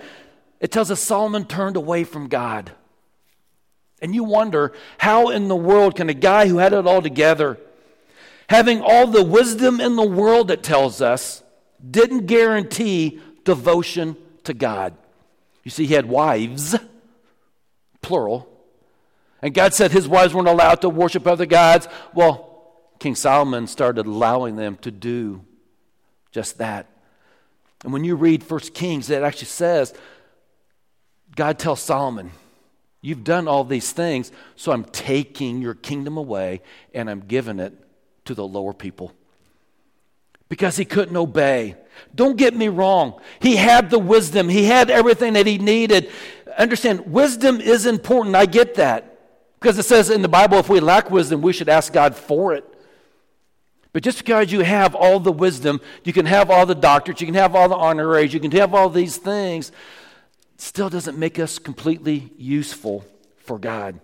it 0.60 0.72
tells 0.72 0.92
us 0.92 1.00
Solomon 1.00 1.46
turned 1.46 1.78
away 1.78 2.04
from 2.04 2.28
God. 2.28 2.72
And 4.02 4.16
you 4.16 4.24
wonder, 4.24 4.74
how 4.98 5.30
in 5.30 5.48
the 5.48 5.56
world 5.56 5.96
can 5.96 6.10
a 6.10 6.14
guy 6.14 6.48
who 6.48 6.58
had 6.58 6.74
it 6.74 6.88
all 6.88 7.02
together, 7.02 7.58
having 8.50 8.82
all 8.82 9.08
the 9.08 9.24
wisdom 9.24 9.80
in 9.80 9.96
the 9.96 10.08
world, 10.08 10.52
it 10.52 10.64
tells 10.64 11.02
us, 11.02 11.44
didn't 11.88 12.26
guarantee 12.26 13.20
devotion 13.44 14.16
to 14.44 14.54
God? 14.54 14.94
You 15.64 15.72
see, 15.72 15.86
he 15.86 15.94
had 15.94 16.08
wives, 16.08 16.76
plural. 18.02 18.48
And 19.42 19.54
God 19.54 19.74
said 19.74 19.92
his 19.92 20.08
wives 20.08 20.34
weren't 20.34 20.48
allowed 20.48 20.82
to 20.82 20.90
worship 20.90 21.26
other 21.26 21.46
gods. 21.46 21.88
Well, 22.14 22.46
King 23.00 23.16
Solomon 23.16 23.68
started 23.68 24.06
allowing 24.06 24.56
them 24.56 24.76
to 24.78 24.92
do 24.92 25.46
just 26.32 26.58
that. 26.58 26.88
And 27.84 27.94
when 27.94 28.04
you 28.04 28.16
read 28.16 28.44
First 28.44 28.74
Kings, 28.74 29.10
it 29.10 29.24
actually 29.24 29.48
says, 29.48 29.94
God 31.36 31.58
tells 31.58 31.82
Solomon, 31.82 32.32
You've 33.02 33.24
done 33.24 33.48
all 33.48 33.64
these 33.64 33.94
things, 33.94 34.32
so 34.58 34.74
I'm 34.74 34.84
taking 34.84 35.62
your 35.62 35.74
kingdom 35.74 36.18
away 36.18 36.62
and 36.94 37.10
I'm 37.10 37.22
giving 37.22 37.60
it 37.60 37.74
to 38.26 38.34
the 38.34 38.46
lower 38.46 38.74
people. 38.74 39.14
Because 40.50 40.76
he 40.76 40.86
couldn't 40.86 41.16
obey. 41.16 41.76
Don't 42.14 42.38
get 42.38 42.56
me 42.56 42.68
wrong. 42.68 43.20
He 43.40 43.56
had 43.56 43.90
the 43.90 44.00
wisdom, 44.00 44.50
he 44.50 44.66
had 44.66 44.90
everything 44.90 45.34
that 45.34 45.46
he 45.46 45.58
needed. 45.58 46.12
Understand, 46.58 47.12
wisdom 47.12 47.62
is 47.62 47.86
important. 47.86 48.36
I 48.36 48.46
get 48.46 48.76
that. 48.76 49.06
Because 49.60 49.78
it 49.78 49.84
says 49.84 50.10
in 50.10 50.22
the 50.22 50.30
Bible, 50.30 50.58
if 50.58 50.70
we 50.70 50.80
lack 50.80 51.12
wisdom, 51.12 51.42
we 51.42 51.54
should 51.54 51.70
ask 51.70 51.92
God 51.92 52.16
for 52.16 52.54
it. 52.54 52.66
But 53.92 54.04
just 54.04 54.20
because 54.20 54.52
you 54.52 54.62
have 54.62 54.96
all 54.96 55.20
the 55.20 55.32
wisdom, 55.32 55.82
you 56.04 56.14
can 56.14 56.26
have 56.26 56.50
all 56.50 56.66
the 56.66 56.76
doctorates, 56.76 57.22
you 57.22 57.28
can 57.28 57.36
have 57.36 57.56
all 57.56 57.68
the 57.68 57.76
honoraries, 57.76 58.34
you 58.34 58.40
can 58.40 58.52
have 58.52 58.74
all 58.74 58.90
these 58.90 59.18
things, 59.18 59.72
still 60.58 60.90
doesn't 60.90 61.18
make 61.18 61.40
us 61.40 61.60
completely 61.60 62.32
useful 62.38 63.04
for 63.38 63.58
God. 63.58 64.00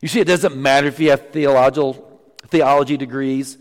You 0.00 0.08
see, 0.08 0.20
it 0.20 0.26
doesn't 0.26 0.56
matter 0.56 0.88
if 0.88 1.00
you 1.00 1.10
have 1.10 1.30
theological, 1.30 2.20
theology 2.48 2.96
degrees 2.96 3.56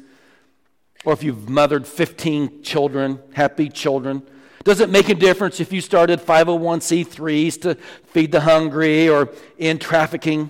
or 1.07 1.13
if 1.13 1.23
you've 1.23 1.47
mothered 1.47 1.87
15 1.87 2.61
children, 2.63 3.19
happy 3.31 3.69
children. 3.69 4.21
Does 4.65 4.81
it 4.81 4.89
make 4.89 5.07
a 5.07 5.15
difference 5.15 5.61
if 5.61 5.71
you 5.71 5.79
started 5.79 6.19
501c3s 6.19 7.61
to 7.61 7.75
feed 8.07 8.33
the 8.33 8.41
hungry 8.41 9.07
or 9.07 9.29
in 9.57 9.79
trafficking? 9.79 10.49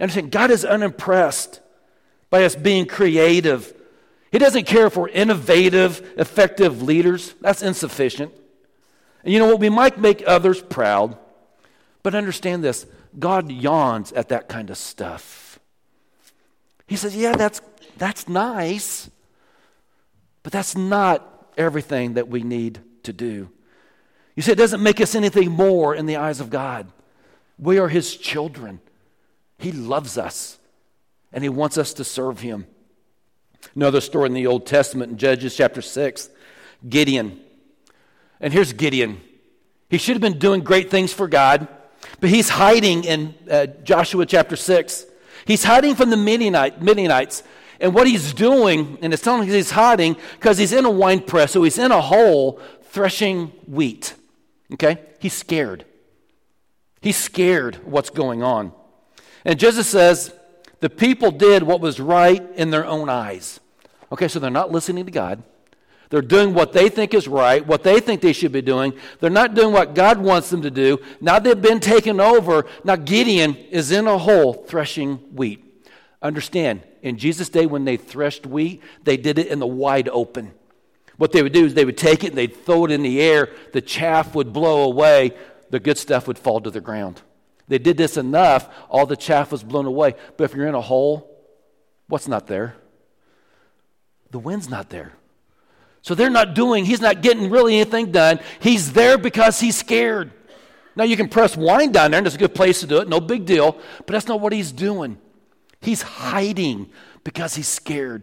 Understand, 0.00 0.30
God 0.32 0.50
is 0.50 0.64
unimpressed 0.64 1.60
by 2.30 2.44
us 2.44 2.56
being 2.56 2.86
creative 2.86 3.74
he 4.34 4.40
doesn't 4.40 4.66
care 4.66 4.86
if 4.86 4.96
we're 4.96 5.10
innovative, 5.10 6.14
effective 6.16 6.82
leaders. 6.82 7.36
That's 7.40 7.62
insufficient. 7.62 8.32
And 9.22 9.32
you 9.32 9.38
know 9.38 9.46
what? 9.46 9.60
We 9.60 9.68
might 9.68 9.96
make 9.96 10.24
others 10.26 10.60
proud, 10.60 11.16
but 12.02 12.16
understand 12.16 12.64
this 12.64 12.84
God 13.16 13.52
yawns 13.52 14.10
at 14.10 14.30
that 14.30 14.48
kind 14.48 14.70
of 14.70 14.76
stuff. 14.76 15.60
He 16.88 16.96
says, 16.96 17.14
Yeah, 17.14 17.36
that's, 17.36 17.60
that's 17.96 18.28
nice, 18.28 19.08
but 20.44 20.52
that's 20.52 20.76
not 20.76 21.48
everything 21.56 22.14
that 22.14 22.28
we 22.28 22.44
need 22.44 22.78
to 23.02 23.12
do. 23.12 23.48
You 24.36 24.42
see, 24.42 24.52
it 24.52 24.58
doesn't 24.58 24.82
make 24.82 25.00
us 25.00 25.16
anything 25.16 25.50
more 25.50 25.94
in 25.94 26.06
the 26.06 26.16
eyes 26.16 26.38
of 26.38 26.50
God. 26.50 26.86
We 27.58 27.78
are 27.78 27.88
His 27.88 28.16
children. 28.16 28.80
He 29.58 29.72
loves 29.72 30.16
us, 30.18 30.58
and 31.32 31.42
He 31.42 31.48
wants 31.48 31.78
us 31.78 31.94
to 31.94 32.04
serve 32.04 32.40
Him. 32.40 32.66
Another 33.74 34.00
story 34.00 34.26
in 34.26 34.34
the 34.34 34.46
Old 34.46 34.66
Testament 34.66 35.12
in 35.12 35.18
Judges 35.18 35.56
chapter 35.56 35.82
6 35.82 36.28
Gideon. 36.88 37.40
And 38.40 38.52
here's 38.52 38.72
Gideon. 38.74 39.20
He 39.88 39.96
should 39.96 40.14
have 40.14 40.20
been 40.20 40.38
doing 40.38 40.60
great 40.60 40.90
things 40.90 41.12
for 41.12 41.26
God, 41.26 41.66
but 42.20 42.28
he's 42.28 42.50
hiding 42.50 43.04
in 43.04 43.34
uh, 43.50 43.66
Joshua 43.84 44.26
chapter 44.26 44.56
6. 44.56 45.06
He's 45.46 45.64
hiding 45.64 45.94
from 45.94 46.10
the 46.10 46.16
Midianite, 46.16 46.82
Midianites. 46.82 47.42
And 47.80 47.94
what 47.94 48.06
he's 48.06 48.32
doing, 48.32 48.98
and 49.02 49.12
it's 49.12 49.22
telling 49.22 49.48
he's 49.48 49.70
hiding 49.70 50.16
because 50.38 50.58
he's 50.58 50.72
in 50.72 50.84
a 50.84 50.90
wine 50.90 51.20
press, 51.20 51.52
so 51.52 51.62
he's 51.62 51.78
in 51.78 51.90
a 51.90 52.00
hole 52.00 52.60
threshing 52.84 53.48
wheat. 53.66 54.14
Okay? 54.72 54.98
He's 55.18 55.34
scared. 55.34 55.84
He's 57.00 57.16
scared 57.16 57.76
what's 57.84 58.10
going 58.10 58.42
on. 58.42 58.72
And 59.44 59.58
Jesus 59.58 59.86
says, 59.86 60.32
the 60.80 60.90
people 60.90 61.30
did 61.30 61.62
what 61.62 61.80
was 61.80 62.00
right 62.00 62.42
in 62.56 62.70
their 62.70 62.86
own 62.86 63.08
eyes. 63.08 63.60
Okay, 64.12 64.28
so 64.28 64.38
they're 64.38 64.50
not 64.50 64.70
listening 64.70 65.04
to 65.06 65.10
God. 65.10 65.42
They're 66.10 66.22
doing 66.22 66.54
what 66.54 66.72
they 66.72 66.88
think 66.88 67.14
is 67.14 67.26
right, 67.26 67.66
what 67.66 67.82
they 67.82 67.98
think 67.98 68.20
they 68.20 68.32
should 68.32 68.52
be 68.52 68.62
doing. 68.62 68.92
They're 69.18 69.30
not 69.30 69.54
doing 69.54 69.72
what 69.72 69.94
God 69.94 70.18
wants 70.18 70.50
them 70.50 70.62
to 70.62 70.70
do. 70.70 70.98
Now 71.20 71.38
they've 71.38 71.60
been 71.60 71.80
taken 71.80 72.20
over. 72.20 72.66
Now 72.84 72.96
Gideon 72.96 73.56
is 73.56 73.90
in 73.90 74.06
a 74.06 74.18
hole 74.18 74.52
threshing 74.52 75.16
wheat. 75.34 75.64
Understand, 76.22 76.82
in 77.04 77.18
Jesus' 77.18 77.50
day 77.50 77.66
when 77.66 77.84
they 77.84 77.98
threshed 77.98 78.46
wheat, 78.46 78.82
they 79.04 79.18
did 79.18 79.38
it 79.38 79.48
in 79.48 79.58
the 79.58 79.66
wide 79.66 80.08
open. 80.08 80.54
What 81.18 81.32
they 81.32 81.42
would 81.42 81.52
do 81.52 81.66
is 81.66 81.74
they 81.74 81.84
would 81.84 81.98
take 81.98 82.24
it 82.24 82.28
and 82.28 82.38
they'd 82.38 82.64
throw 82.64 82.86
it 82.86 82.90
in 82.90 83.02
the 83.02 83.20
air. 83.20 83.50
The 83.72 83.82
chaff 83.82 84.34
would 84.34 84.54
blow 84.54 84.84
away. 84.84 85.36
The 85.68 85.78
good 85.78 85.98
stuff 85.98 86.26
would 86.26 86.38
fall 86.38 86.62
to 86.62 86.70
the 86.70 86.80
ground. 86.80 87.20
They 87.68 87.78
did 87.78 87.98
this 87.98 88.16
enough, 88.16 88.68
all 88.88 89.06
the 89.06 89.16
chaff 89.16 89.52
was 89.52 89.62
blown 89.62 89.86
away. 89.86 90.14
But 90.36 90.44
if 90.44 90.54
you're 90.54 90.66
in 90.66 90.74
a 90.74 90.80
hole, 90.80 91.30
what's 92.08 92.26
not 92.26 92.46
there? 92.46 92.74
The 94.30 94.38
wind's 94.38 94.68
not 94.68 94.88
there. 94.88 95.12
So 96.00 96.14
they're 96.14 96.30
not 96.30 96.54
doing, 96.54 96.86
he's 96.86 97.00
not 97.00 97.22
getting 97.22 97.50
really 97.50 97.76
anything 97.76 98.12
done. 98.12 98.40
He's 98.60 98.92
there 98.92 99.18
because 99.18 99.60
he's 99.60 99.76
scared. 99.76 100.32
Now 100.96 101.04
you 101.04 101.16
can 101.16 101.28
press 101.28 101.56
wine 101.56 101.92
down 101.92 102.10
there, 102.10 102.18
and 102.18 102.26
it's 102.26 102.36
a 102.36 102.38
good 102.38 102.54
place 102.54 102.80
to 102.80 102.86
do 102.86 102.98
it, 102.98 103.08
no 103.08 103.20
big 103.20 103.44
deal, 103.44 103.72
but 103.98 104.08
that's 104.08 104.26
not 104.26 104.40
what 104.40 104.52
he's 104.52 104.72
doing. 104.72 105.18
He's 105.84 106.02
hiding 106.02 106.90
because 107.22 107.54
he's 107.54 107.68
scared. 107.68 108.22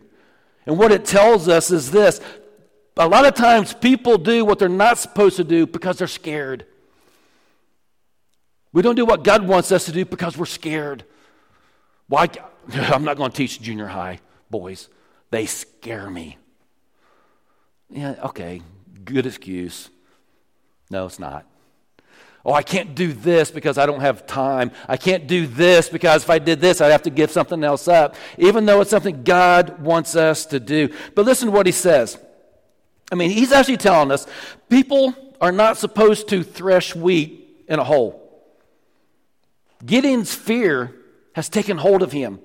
And 0.65 0.77
what 0.77 0.91
it 0.91 1.05
tells 1.05 1.47
us 1.47 1.71
is 1.71 1.91
this 1.91 2.19
a 2.97 3.07
lot 3.07 3.25
of 3.25 3.33
times 3.33 3.73
people 3.73 4.17
do 4.17 4.43
what 4.45 4.59
they're 4.59 4.69
not 4.69 4.97
supposed 4.97 5.37
to 5.37 5.43
do 5.43 5.65
because 5.65 5.97
they're 5.97 6.07
scared. 6.07 6.65
We 8.73 8.81
don't 8.81 8.95
do 8.95 9.05
what 9.05 9.23
God 9.23 9.47
wants 9.47 9.71
us 9.71 9.85
to 9.85 9.91
do 9.91 10.05
because 10.05 10.37
we're 10.37 10.45
scared. 10.45 11.03
Why? 12.07 12.29
I'm 12.73 13.03
not 13.03 13.17
going 13.17 13.31
to 13.31 13.37
teach 13.37 13.61
junior 13.61 13.87
high 13.87 14.19
boys. 14.49 14.89
They 15.29 15.45
scare 15.45 16.09
me. 16.09 16.37
Yeah, 17.89 18.15
okay, 18.23 18.61
good 19.03 19.25
excuse. 19.25 19.89
No, 20.89 21.05
it's 21.05 21.19
not. 21.19 21.45
Oh, 22.43 22.53
I 22.53 22.63
can't 22.63 22.95
do 22.95 23.13
this 23.13 23.51
because 23.51 23.77
I 23.77 23.85
don't 23.85 24.01
have 24.01 24.25
time. 24.25 24.71
I 24.87 24.97
can't 24.97 25.27
do 25.27 25.45
this 25.45 25.89
because 25.89 26.23
if 26.23 26.29
I 26.29 26.39
did 26.39 26.59
this, 26.59 26.81
I'd 26.81 26.91
have 26.91 27.03
to 27.03 27.11
give 27.11 27.29
something 27.31 27.63
else 27.63 27.87
up, 27.87 28.15
even 28.37 28.65
though 28.65 28.81
it's 28.81 28.89
something 28.89 29.23
God 29.23 29.79
wants 29.81 30.15
us 30.15 30.47
to 30.47 30.59
do. 30.59 30.89
But 31.13 31.25
listen 31.25 31.47
to 31.47 31.51
what 31.51 31.67
he 31.67 31.71
says. 31.71 32.17
I 33.11 33.15
mean, 33.15 33.29
he's 33.29 33.51
actually 33.51 33.77
telling 33.77 34.11
us 34.11 34.25
people 34.69 35.13
are 35.39 35.51
not 35.51 35.77
supposed 35.77 36.29
to 36.29 36.43
thresh 36.43 36.95
wheat 36.95 37.63
in 37.67 37.77
a 37.77 37.83
hole. 37.83 38.17
Gideon's 39.85 40.33
fear 40.33 40.95
has 41.33 41.49
taken 41.49 41.77
hold 41.77 42.01
of 42.01 42.11
him. 42.11 42.39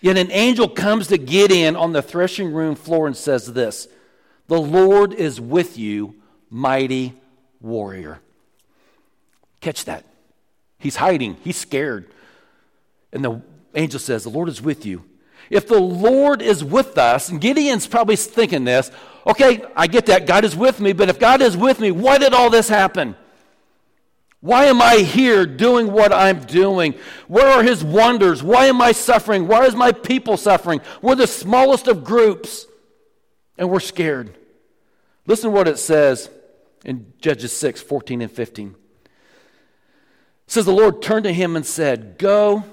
Yet 0.00 0.18
an 0.18 0.30
angel 0.30 0.68
comes 0.68 1.08
to 1.08 1.18
Gideon 1.18 1.74
on 1.74 1.92
the 1.92 2.02
threshing 2.02 2.52
room 2.52 2.74
floor 2.74 3.06
and 3.06 3.16
says 3.16 3.52
this 3.52 3.88
The 4.46 4.60
Lord 4.60 5.12
is 5.12 5.40
with 5.40 5.78
you, 5.78 6.14
mighty 6.50 7.14
warrior. 7.60 8.20
Catch 9.66 9.86
that. 9.86 10.04
He's 10.78 10.94
hiding, 10.94 11.38
he's 11.42 11.56
scared. 11.56 12.08
And 13.12 13.24
the 13.24 13.42
angel 13.74 13.98
says, 13.98 14.22
The 14.22 14.30
Lord 14.30 14.48
is 14.48 14.62
with 14.62 14.86
you. 14.86 15.04
If 15.50 15.66
the 15.66 15.80
Lord 15.80 16.40
is 16.40 16.62
with 16.62 16.96
us, 16.96 17.30
and 17.30 17.40
Gideon's 17.40 17.88
probably 17.88 18.14
thinking 18.14 18.62
this, 18.62 18.92
okay, 19.26 19.64
I 19.74 19.88
get 19.88 20.06
that. 20.06 20.24
God 20.24 20.44
is 20.44 20.54
with 20.54 20.78
me, 20.78 20.92
but 20.92 21.08
if 21.08 21.18
God 21.18 21.42
is 21.42 21.56
with 21.56 21.80
me, 21.80 21.90
why 21.90 22.16
did 22.18 22.32
all 22.32 22.48
this 22.48 22.68
happen? 22.68 23.16
Why 24.38 24.66
am 24.66 24.80
I 24.80 24.98
here 24.98 25.46
doing 25.46 25.90
what 25.90 26.12
I'm 26.12 26.44
doing? 26.44 26.94
Where 27.26 27.48
are 27.48 27.64
his 27.64 27.82
wonders? 27.82 28.44
Why 28.44 28.66
am 28.66 28.80
I 28.80 28.92
suffering? 28.92 29.48
Why 29.48 29.64
is 29.64 29.74
my 29.74 29.90
people 29.90 30.36
suffering? 30.36 30.80
We're 31.02 31.16
the 31.16 31.26
smallest 31.26 31.88
of 31.88 32.04
groups, 32.04 32.66
and 33.58 33.68
we're 33.68 33.80
scared. 33.80 34.38
Listen 35.26 35.50
to 35.50 35.56
what 35.56 35.66
it 35.66 35.80
says 35.80 36.30
in 36.84 37.14
Judges 37.18 37.52
6 37.52 37.82
14 37.82 38.22
and 38.22 38.30
15. 38.30 38.76
Says, 40.46 40.64
The 40.64 40.72
Lord 40.72 41.02
turned 41.02 41.24
to 41.24 41.32
him 41.32 41.56
and 41.56 41.66
said, 41.66 42.18
Go 42.18 42.64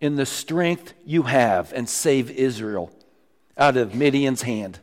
in 0.00 0.16
the 0.16 0.26
strength 0.26 0.94
you 1.04 1.22
have 1.22 1.72
and 1.72 1.88
save 1.88 2.30
Israel 2.30 2.90
out 3.56 3.76
of 3.76 3.94
Midian's 3.94 4.42
hand. 4.42 4.80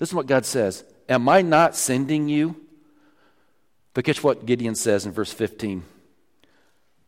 Listen 0.00 0.16
what 0.16 0.26
God 0.26 0.46
says 0.46 0.84
Am 1.08 1.28
I 1.28 1.42
not 1.42 1.76
sending 1.76 2.28
you? 2.28 2.56
But 3.94 4.04
catch 4.04 4.22
what 4.22 4.46
Gideon 4.46 4.74
says 4.74 5.06
in 5.06 5.12
verse 5.12 5.32
15. 5.32 5.82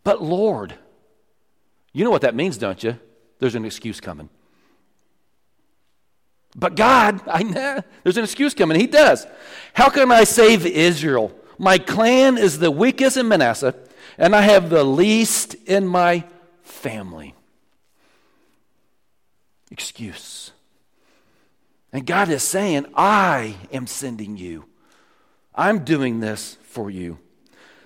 But 0.02 0.22
Lord, 0.22 0.74
you 1.92 2.04
know 2.04 2.10
what 2.10 2.22
that 2.22 2.34
means, 2.34 2.56
don't 2.56 2.82
you? 2.82 2.98
There's 3.38 3.54
an 3.54 3.64
excuse 3.64 4.00
coming. 4.00 4.28
But 6.56 6.74
God, 6.74 7.20
I 7.28 7.42
know 7.42 7.82
there's 8.02 8.16
an 8.16 8.24
excuse 8.24 8.54
coming. 8.54 8.80
He 8.80 8.86
does. 8.86 9.26
How 9.74 9.88
can 9.88 10.10
I 10.10 10.24
save 10.24 10.66
Israel? 10.66 11.32
My 11.58 11.78
clan 11.78 12.38
is 12.38 12.58
the 12.58 12.70
weakest 12.70 13.16
in 13.16 13.28
Manasseh, 13.28 13.74
and 14.20 14.36
I 14.36 14.42
have 14.42 14.68
the 14.68 14.84
least 14.84 15.54
in 15.66 15.86
my 15.86 16.24
family. 16.62 17.34
Excuse. 19.70 20.52
And 21.90 22.06
God 22.06 22.28
is 22.28 22.42
saying, 22.42 22.84
I 22.94 23.56
am 23.72 23.86
sending 23.86 24.36
you. 24.36 24.66
I'm 25.54 25.84
doing 25.84 26.20
this 26.20 26.58
for 26.62 26.90
you. 26.90 27.18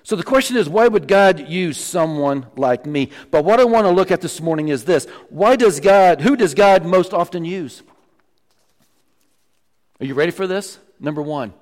So 0.02 0.16
the 0.16 0.24
question 0.24 0.56
is, 0.56 0.68
why 0.68 0.88
would 0.88 1.06
God 1.06 1.48
use 1.48 1.78
someone 1.78 2.46
like 2.56 2.84
me? 2.84 3.10
But 3.30 3.44
what 3.44 3.60
I 3.60 3.64
want 3.64 3.86
to 3.86 3.90
look 3.90 4.10
at 4.10 4.20
this 4.20 4.40
morning 4.40 4.68
is 4.68 4.84
this 4.84 5.06
why 5.30 5.54
does 5.54 5.78
God, 5.78 6.20
who 6.20 6.36
does 6.36 6.52
God 6.52 6.84
most 6.84 7.14
often 7.14 7.44
use? 7.44 7.82
Are 10.00 10.04
you 10.04 10.14
ready 10.14 10.32
for 10.32 10.48
this? 10.48 10.78
Number 10.98 11.22
one, 11.22 11.54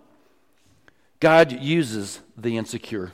God 1.21 1.52
uses 1.52 2.21
the 2.38 2.57
insecure. 2.57 3.12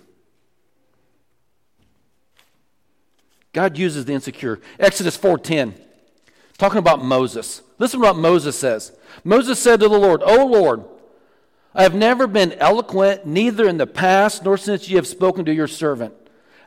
God 3.58 3.76
uses 3.76 4.04
the 4.04 4.12
insecure. 4.12 4.60
Exodus 4.78 5.16
4:10. 5.16 5.74
Talking 6.58 6.78
about 6.78 7.04
Moses. 7.04 7.60
Listen 7.80 7.98
to 7.98 8.06
what 8.06 8.16
Moses 8.16 8.56
says. 8.56 8.92
Moses 9.24 9.58
said 9.58 9.80
to 9.80 9.88
the 9.88 9.98
Lord, 9.98 10.22
"O 10.24 10.46
Lord, 10.46 10.84
I 11.74 11.82
have 11.82 11.92
never 11.92 12.28
been 12.28 12.52
eloquent, 12.52 13.26
neither 13.26 13.68
in 13.68 13.76
the 13.76 13.86
past 13.88 14.44
nor 14.44 14.56
since 14.56 14.88
you 14.88 14.94
have 14.94 15.08
spoken 15.08 15.44
to 15.46 15.52
your 15.52 15.66
servant. 15.66 16.14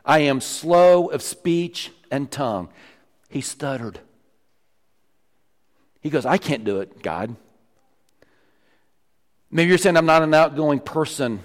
I 0.04 0.18
am 0.18 0.42
slow 0.42 1.06
of 1.06 1.22
speech 1.22 1.92
and 2.10 2.30
tongue. 2.30 2.68
He 3.30 3.40
stuttered. 3.40 4.00
He 6.02 6.10
goes, 6.10 6.26
I 6.26 6.36
can't 6.36 6.62
do 6.62 6.80
it, 6.80 7.02
God. 7.02 7.36
Maybe 9.50 9.70
you're 9.70 9.78
saying 9.78 9.96
I'm 9.96 10.04
not 10.04 10.22
an 10.22 10.34
outgoing 10.34 10.80
person. 10.80 11.40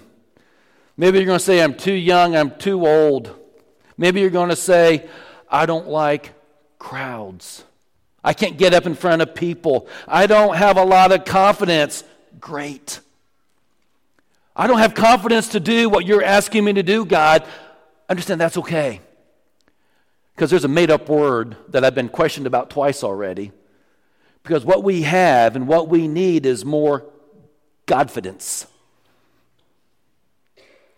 Maybe 0.98 1.16
you're 1.16 1.26
going 1.26 1.38
to 1.38 1.44
say 1.44 1.62
I'm 1.62 1.74
too 1.74 1.94
young, 1.94 2.36
I'm 2.36 2.58
too 2.58 2.86
old. 2.86 3.34
Maybe 3.98 4.20
you're 4.20 4.30
going 4.30 4.50
to 4.50 4.56
say 4.56 5.08
I 5.50 5.66
don't 5.66 5.88
like 5.88 6.34
crowds. 6.78 7.64
I 8.22 8.32
can't 8.32 8.58
get 8.58 8.74
up 8.74 8.86
in 8.86 8.94
front 8.94 9.22
of 9.22 9.34
people. 9.34 9.88
I 10.06 10.26
don't 10.26 10.56
have 10.56 10.76
a 10.76 10.84
lot 10.84 11.12
of 11.12 11.24
confidence. 11.24 12.04
Great. 12.40 13.00
I 14.54 14.66
don't 14.66 14.78
have 14.78 14.94
confidence 14.94 15.48
to 15.50 15.60
do 15.60 15.88
what 15.88 16.04
you're 16.04 16.22
asking 16.22 16.64
me 16.64 16.72
to 16.74 16.82
do, 16.82 17.04
God. 17.04 17.44
Understand 18.08 18.40
that's 18.40 18.56
okay. 18.58 19.00
Because 20.34 20.50
there's 20.50 20.64
a 20.64 20.68
made 20.68 20.90
up 20.90 21.08
word 21.08 21.56
that 21.68 21.84
I've 21.84 21.94
been 21.94 22.08
questioned 22.08 22.46
about 22.46 22.70
twice 22.70 23.04
already. 23.04 23.52
Because 24.42 24.64
what 24.64 24.82
we 24.82 25.02
have 25.02 25.56
and 25.56 25.68
what 25.68 25.88
we 25.88 26.08
need 26.08 26.46
is 26.46 26.64
more 26.64 27.04
Godfidence. 27.86 28.66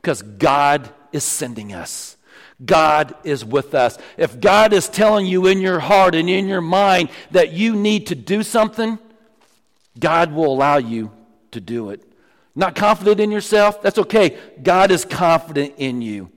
Because 0.01 0.23
God 0.23 0.89
is 1.13 1.25
sending 1.25 1.73
us. 1.73 2.17
God 2.65 3.15
is 3.25 3.45
with 3.45 3.75
us. 3.75 3.99
If 4.17 4.41
God 4.41 4.73
is 4.73 4.89
telling 4.89 5.27
you 5.27 5.47
in 5.47 5.61
your 5.61 5.81
heart 5.81 6.15
and 6.15 6.29
in 6.29 6.47
your 6.47 6.61
mind 6.61 7.11
that 7.31 7.53
you 7.53 7.75
need 7.75 8.09
to 8.09 8.15
do 8.15 8.43
something, 8.43 8.99
God 9.99 10.33
will 10.33 10.53
allow 10.53 10.77
you 10.77 11.11
to 11.53 11.61
do 11.61 11.91
it. 11.91 12.03
Not 12.55 12.75
confident 12.75 13.21
in 13.21 13.31
yourself? 13.31 13.81
That's 13.81 13.99
okay. 13.99 14.39
God 14.63 14.91
is 14.91 15.05
confident 15.05 15.75
in 15.79 16.03
you. 16.03 16.31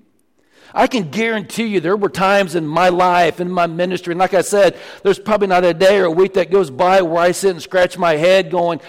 I 0.74 0.88
can 0.88 1.12
guarantee 1.12 1.66
you 1.66 1.80
there 1.80 1.98
were 1.98 2.10
times 2.10 2.56
in 2.56 2.66
my 2.66 2.90
life, 2.90 3.40
in 3.40 3.52
my 3.52 3.68
ministry, 3.68 4.14
and 4.14 4.20
like 4.20 4.34
I 4.34 4.42
said, 4.42 4.78
there's 5.04 5.20
probably 5.20 5.48
not 5.48 5.64
a 5.64 5.74
day 5.74 6.00
or 6.00 6.06
a 6.06 6.12
week 6.12 6.34
that 6.34 6.50
goes 6.50 6.72
by 6.72 7.04
where 7.04 7.22
I 7.22 7.32
sit 7.32 7.52
and 7.52 7.62
scratch 7.62 7.98
my 7.98 8.16
head 8.16 8.50
going, 8.50 8.82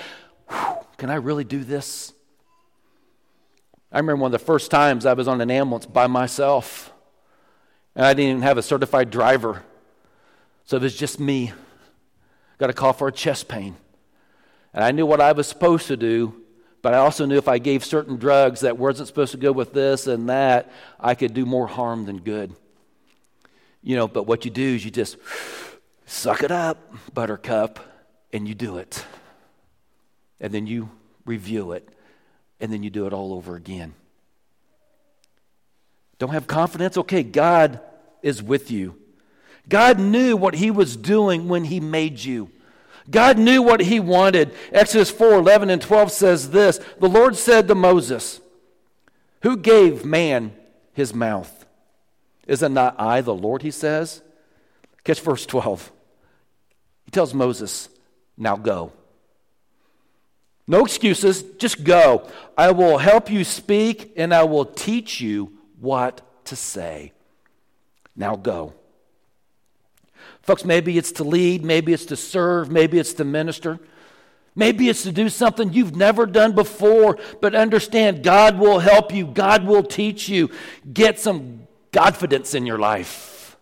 can 0.97 1.11
I 1.11 1.17
really 1.17 1.45
do 1.45 1.63
this? 1.63 2.15
I 3.93 3.99
remember 3.99 4.23
one 4.23 4.35
of 4.35 4.41
the 4.41 4.45
first 4.45 4.71
times 4.71 5.05
I 5.05 5.13
was 5.13 5.29
on 5.29 5.41
an 5.43 5.51
ambulance 5.51 5.85
by 5.85 6.07
myself. 6.07 6.94
And 7.97 8.05
I 8.05 8.15
didn't 8.15 8.31
even 8.31 8.43
have 8.43 8.59
a 8.59 8.63
certified 8.63 9.11
driver. 9.11 9.63
So 10.65 10.77
it 10.77 10.83
was 10.83 10.97
just 10.97 11.21
me. 11.21 11.53
Got 12.59 12.71
a 12.71 12.73
call 12.73 12.93
for 12.93 13.09
a 13.09 13.13
chest 13.13 13.49
pain. 13.49 13.77
And 14.73 14.83
I 14.83 14.91
knew 14.91 15.07
what 15.07 15.21
I 15.21 15.33
was 15.33 15.47
supposed 15.47 15.87
to 15.89 15.97
do, 15.97 16.35
but 16.83 16.95
I 16.95 16.99
also 16.99 17.27
knew 17.27 17.37
if 17.37 17.49
I 17.49 17.59
gave 17.59 17.85
certain 17.85 18.17
drugs 18.17 18.61
that 18.61 18.77
wasn't 18.77 19.09
supposed 19.09 19.33
to 19.33 19.39
go 19.39 19.53
with 19.53 19.73
this 19.73 20.07
and 20.07 20.29
that, 20.29 20.73
I 20.99 21.15
could 21.15 21.33
do 21.33 21.47
more 21.47 21.67
harm 21.67 22.05
than 22.05 22.19
good. 22.19 22.55
You 23.83 23.97
know, 23.97 24.09
but 24.09 24.27
what 24.27 24.45
you 24.45 24.51
do 24.51 24.75
is 24.75 24.85
you 24.85 24.91
just 24.91 25.17
suck 26.07 26.43
it 26.43 26.51
up, 26.51 26.93
buttercup, 27.13 27.79
and 28.33 28.49
you 28.49 28.55
do 28.55 28.79
it. 28.79 29.05
And 30.41 30.53
then 30.53 30.67
you 30.67 30.91
review 31.25 31.73
it, 31.73 31.89
and 32.61 32.73
then 32.73 32.83
you 32.83 32.91
do 32.91 33.07
it 33.07 33.13
all 33.13 33.33
over 33.33 33.57
again. 33.57 33.95
Don't 36.19 36.31
have 36.31 36.47
confidence? 36.47 36.97
Okay, 36.97 37.23
God 37.23 37.81
is 38.23 38.43
with 38.43 38.71
you. 38.71 38.97
God 39.69 39.99
knew 39.99 40.37
what 40.37 40.55
he 40.55 40.71
was 40.71 40.97
doing 40.97 41.49
when 41.49 41.65
he 41.65 41.81
made 41.81 42.19
you. 42.21 42.51
God 43.11 43.39
knew 43.39 43.63
what 43.63 43.81
he 43.81 44.01
wanted. 44.01 44.55
Exodus 44.73 45.11
4 45.11 45.35
11 45.35 45.71
and 45.71 45.81
12 45.81 46.11
says 46.11 46.51
this 46.51 46.79
The 47.01 47.09
Lord 47.09 47.37
said 47.37 47.69
to 47.69 47.75
Moses, 47.75 48.41
Who 49.43 49.57
gave 49.57 50.05
man 50.05 50.55
his 50.93 51.15
mouth? 51.15 51.67
Is 52.47 52.63
it 52.63 52.71
not 52.71 52.97
I, 52.99 53.21
the 53.21 53.35
Lord? 53.35 53.63
He 53.63 53.71
says. 53.71 54.23
Catch 55.03 55.21
verse 55.21 55.45
12. 55.45 55.93
He 57.05 57.11
tells 57.11 57.35
Moses, 57.35 57.89
Now 58.37 58.57
go. 58.57 58.93
No 60.67 60.83
excuses, 60.85 61.43
just 61.59 61.85
go. 61.85 62.27
I 62.57 62.73
will 62.73 62.97
help 62.97 63.31
you 63.31 63.45
speak 63.45 64.15
and 64.17 64.33
I 64.33 64.45
will 64.45 64.65
teach 64.65 65.21
you 65.21 65.53
what 65.85 66.21
to 66.47 66.57
say. 66.57 67.13
Now 68.17 68.35
go. 68.35 68.75
Folks, 70.43 70.65
maybe 70.65 70.99
it's 70.99 71.13
to 71.13 71.25
lead, 71.25 71.65
maybe 71.65 71.93
it's 71.93 72.07
to 72.07 72.17
serve, 72.17 72.71
maybe 72.71 72.99
it's 72.99 73.15
to 73.15 73.25
minister. 73.25 73.79
Maybe 74.57 74.89
it's 74.89 75.03
to 75.03 75.11
do 75.11 75.29
something 75.29 75.73
you've 75.73 75.97
never 75.97 76.27
done 76.27 76.53
before, 76.53 77.19
but 77.41 77.57
understand 77.57 78.23
God 78.23 78.59
will 78.59 78.79
help 78.79 79.13
you, 79.13 79.27
God 79.27 79.67
will 79.67 79.83
teach 79.83 80.29
you. 80.29 80.51
Get 80.93 81.19
some 81.19 81.67
confidence 81.93 82.55
in 82.55 82.65
your 82.65 82.79
life 82.79 83.57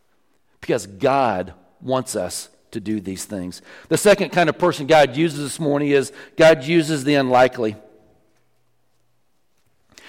because 0.60 0.86
God 0.86 1.54
wants 1.80 2.14
us 2.14 2.50
to 2.72 2.80
do 2.80 3.00
these 3.00 3.24
things. 3.24 3.62
The 3.88 3.96
second 3.96 4.30
kind 4.30 4.48
of 4.48 4.58
person 4.58 4.86
God 4.86 5.16
uses 5.16 5.38
this 5.40 5.60
morning 5.60 5.88
is 5.88 6.12
God 6.36 6.64
uses 6.64 7.04
the 7.04 7.14
unlikely. 7.14 7.76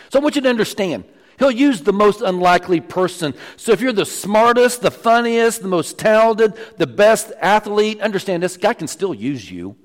So 0.09 0.19
I 0.19 0.21
want 0.21 0.35
you 0.35 0.41
to 0.41 0.49
understand 0.49 1.05
He'll 1.39 1.51
use 1.51 1.81
the 1.81 1.93
most 1.93 2.21
unlikely 2.21 2.79
person. 2.79 3.33
So 3.57 3.71
if 3.71 3.81
you're 3.81 3.91
the 3.91 4.05
smartest, 4.05 4.81
the 4.81 4.91
funniest, 4.91 5.61
the 5.61 5.67
most 5.67 5.97
talented, 5.97 6.53
the 6.77 6.87
best 6.87 7.31
athlete, 7.41 8.01
understand 8.01 8.43
this 8.43 8.57
God 8.57 8.77
can 8.77 8.87
still 8.87 9.13
use 9.13 9.49
you, 9.49 9.75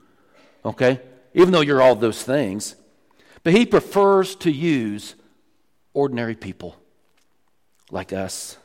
okay? 0.64 1.00
Even 1.34 1.52
though 1.52 1.60
you're 1.60 1.82
all 1.82 1.94
those 1.94 2.22
things. 2.22 2.76
But 3.42 3.54
He 3.54 3.64
prefers 3.66 4.34
to 4.36 4.50
use 4.50 5.14
ordinary 5.94 6.34
people 6.34 6.76
like 7.90 8.12
us. 8.12 8.56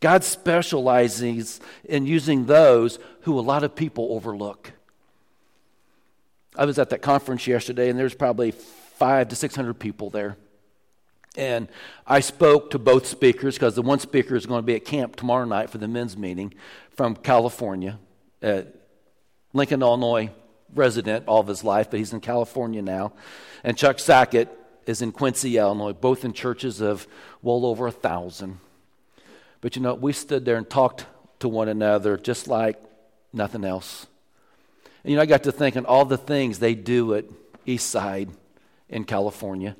God 0.00 0.22
specializes 0.22 1.60
in 1.84 2.06
using 2.06 2.46
those 2.46 2.98
who 3.22 3.38
a 3.38 3.40
lot 3.40 3.64
of 3.64 3.74
people 3.74 4.08
overlook. 4.12 4.72
I 6.54 6.64
was 6.64 6.78
at 6.78 6.90
that 6.90 7.02
conference 7.02 7.46
yesterday, 7.46 7.90
and 7.90 7.98
there's 7.98 8.14
probably 8.14 8.52
five 8.52 9.28
to 9.28 9.36
600 9.36 9.74
people 9.74 10.10
there. 10.10 10.36
And 11.36 11.68
I 12.06 12.20
spoke 12.20 12.70
to 12.70 12.78
both 12.78 13.06
speakers 13.06 13.56
because 13.56 13.74
the 13.74 13.82
one 13.82 13.98
speaker 13.98 14.36
is 14.36 14.46
going 14.46 14.58
to 14.58 14.66
be 14.66 14.74
at 14.74 14.84
camp 14.84 15.16
tomorrow 15.16 15.44
night 15.44 15.70
for 15.70 15.78
the 15.78 15.88
men's 15.88 16.16
meeting 16.16 16.54
from 16.90 17.14
California. 17.14 17.98
Uh, 18.42 18.62
Lincoln, 19.52 19.82
Illinois 19.82 20.30
resident 20.74 21.26
all 21.26 21.40
of 21.40 21.46
his 21.46 21.64
life, 21.64 21.90
but 21.90 21.98
he's 21.98 22.12
in 22.12 22.20
California 22.20 22.82
now. 22.82 23.12
And 23.64 23.76
Chuck 23.76 23.98
Sackett 23.98 24.48
is 24.86 25.02
in 25.02 25.12
Quincy, 25.12 25.56
Illinois, 25.56 25.92
both 25.92 26.24
in 26.24 26.32
churches 26.32 26.80
of 26.80 27.06
well 27.42 27.66
over 27.66 27.86
a 27.86 27.92
thousand. 27.92 28.58
But 29.60 29.76
you 29.76 29.82
know, 29.82 29.94
we 29.94 30.12
stood 30.12 30.44
there 30.44 30.56
and 30.56 30.68
talked 30.68 31.06
to 31.40 31.48
one 31.48 31.68
another 31.68 32.16
just 32.16 32.48
like 32.48 32.80
nothing 33.32 33.64
else. 33.64 34.06
And 35.02 35.10
you 35.10 35.16
know, 35.16 35.22
I 35.22 35.26
got 35.26 35.42
to 35.44 35.52
thinking 35.52 35.84
all 35.86 36.04
the 36.04 36.18
things 36.18 36.58
they 36.58 36.74
do 36.74 37.14
at 37.14 37.24
East 37.64 37.90
Side 37.90 38.30
in 38.88 39.04
California. 39.04 39.76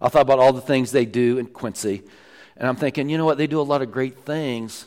I 0.00 0.08
thought 0.08 0.22
about 0.22 0.38
all 0.38 0.52
the 0.52 0.60
things 0.60 0.92
they 0.92 1.06
do 1.06 1.38
in 1.38 1.46
Quincy. 1.46 2.02
And 2.56 2.68
I'm 2.68 2.76
thinking, 2.76 3.08
you 3.08 3.18
know 3.18 3.24
what? 3.24 3.38
They 3.38 3.46
do 3.46 3.60
a 3.60 3.62
lot 3.62 3.82
of 3.82 3.90
great 3.90 4.18
things. 4.18 4.86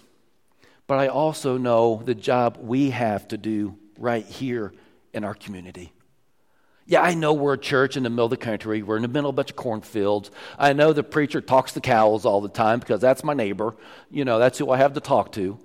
But 0.88 1.00
I 1.00 1.08
also 1.08 1.58
know 1.58 2.02
the 2.04 2.15
job 2.15 2.58
we 2.62 2.89
have 2.89 3.28
to 3.30 3.38
do 3.38 3.78
right 3.97 4.26
here 4.26 4.74
in 5.13 5.24
our 5.24 5.34
community. 5.34 5.93
Yeah, 6.86 7.02
I 7.02 7.13
know 7.13 7.32
we're 7.32 7.54
a 7.54 7.58
church 7.58 7.95
in 7.95 8.04
the 8.04 8.10
middle 8.10 8.26
of 8.26 8.32
the 8.32 8.38
country. 8.38 8.82
We're 8.82 8.97
in 8.97 9.04
the 9.04 9.08
middle 9.08 9.30
of 9.30 9.36
a 9.36 9.38
bunch 9.38 9.52
of 9.52 9.56
cornfields. 9.56 10.32
I 10.58 10.74
know 10.74 10.91
the 10.91 11.04
preacher 11.04 11.39
talks 11.39 11.71
to 11.74 11.80
cows 11.80 12.26
all 12.26 12.41
the 12.41 12.50
time 12.50 12.80
because 12.80 13.00
that's 13.00 13.24
my 13.24 13.34
neighbor. 13.34 13.76
You 14.10 14.26
know, 14.26 14.39
that's 14.39 14.58
who 14.58 14.69
I 14.71 14.78
have 14.78 14.93
to 14.93 15.00
talk 15.00 15.32
to. 15.34 15.58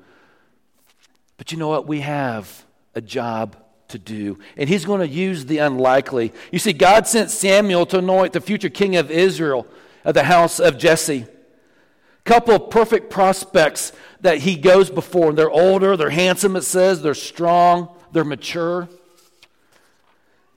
But 1.37 1.51
you 1.51 1.59
know 1.59 1.69
what? 1.69 1.89
We 1.89 2.01
have 2.01 2.65
a 2.95 3.01
job 3.01 3.57
to 3.88 3.99
do. 3.99 4.38
And 4.57 4.68
he's 4.68 4.85
going 4.85 5.01
to 5.01 5.09
use 5.09 5.46
the 5.46 5.59
unlikely. 5.59 6.33
You 6.51 6.59
see, 6.59 6.72
God 6.72 7.07
sent 7.07 7.31
Samuel 7.31 7.87
to 7.87 7.99
anoint 7.99 8.33
the 8.33 8.40
future 8.40 8.68
king 8.68 8.96
of 8.96 9.11
Israel 9.11 9.66
of 10.05 10.14
the 10.14 10.25
house 10.25 10.61
of 10.61 10.79
Jesse. 10.79 11.27
Couple 12.25 12.55
of 12.55 12.70
perfect 12.70 13.11
prospects 13.11 13.92
that 14.20 14.38
he 14.38 14.57
goes 14.57 14.90
before. 14.90 15.33
They're 15.33 15.51
older, 15.51 15.96
they're 15.96 16.11
handsome, 16.11 16.57
it 16.57 16.62
says, 16.62 17.03
they're 17.03 17.14
strong, 17.14 17.88
they're 18.12 18.25
mature. 18.25 18.88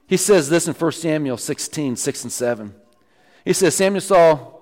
He 0.08 0.16
says 0.16 0.48
this 0.48 0.66
in 0.66 0.74
1 0.74 0.92
Samuel 0.92 1.36
16, 1.36 1.94
6 1.94 2.22
and 2.24 2.32
7. 2.32 2.74
He 3.44 3.52
says, 3.52 3.76
Samuel 3.76 4.00
saw 4.00 4.59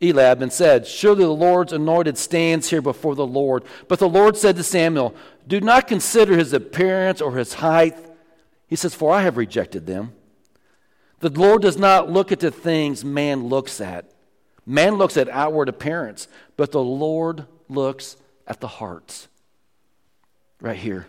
Eliab 0.00 0.42
and 0.42 0.52
said, 0.52 0.86
Surely 0.86 1.24
the 1.24 1.30
Lord's 1.30 1.72
anointed 1.72 2.18
stands 2.18 2.68
here 2.68 2.82
before 2.82 3.14
the 3.14 3.26
Lord. 3.26 3.64
But 3.88 3.98
the 3.98 4.08
Lord 4.08 4.36
said 4.36 4.56
to 4.56 4.62
Samuel, 4.62 5.14
Do 5.46 5.60
not 5.60 5.88
consider 5.88 6.36
his 6.36 6.52
appearance 6.52 7.20
or 7.20 7.36
his 7.36 7.54
height. 7.54 7.96
He 8.66 8.76
says, 8.76 8.94
For 8.94 9.12
I 9.12 9.22
have 9.22 9.36
rejected 9.36 9.86
them. 9.86 10.12
The 11.20 11.30
Lord 11.30 11.62
does 11.62 11.78
not 11.78 12.10
look 12.10 12.30
at 12.30 12.40
the 12.40 12.50
things 12.50 13.04
man 13.04 13.46
looks 13.46 13.80
at. 13.80 14.10
Man 14.66 14.96
looks 14.96 15.16
at 15.16 15.28
outward 15.28 15.68
appearance, 15.68 16.28
but 16.56 16.72
the 16.72 16.82
Lord 16.82 17.46
looks 17.68 18.16
at 18.46 18.60
the 18.60 18.68
hearts. 18.68 19.28
Right 20.60 20.76
here. 20.76 21.06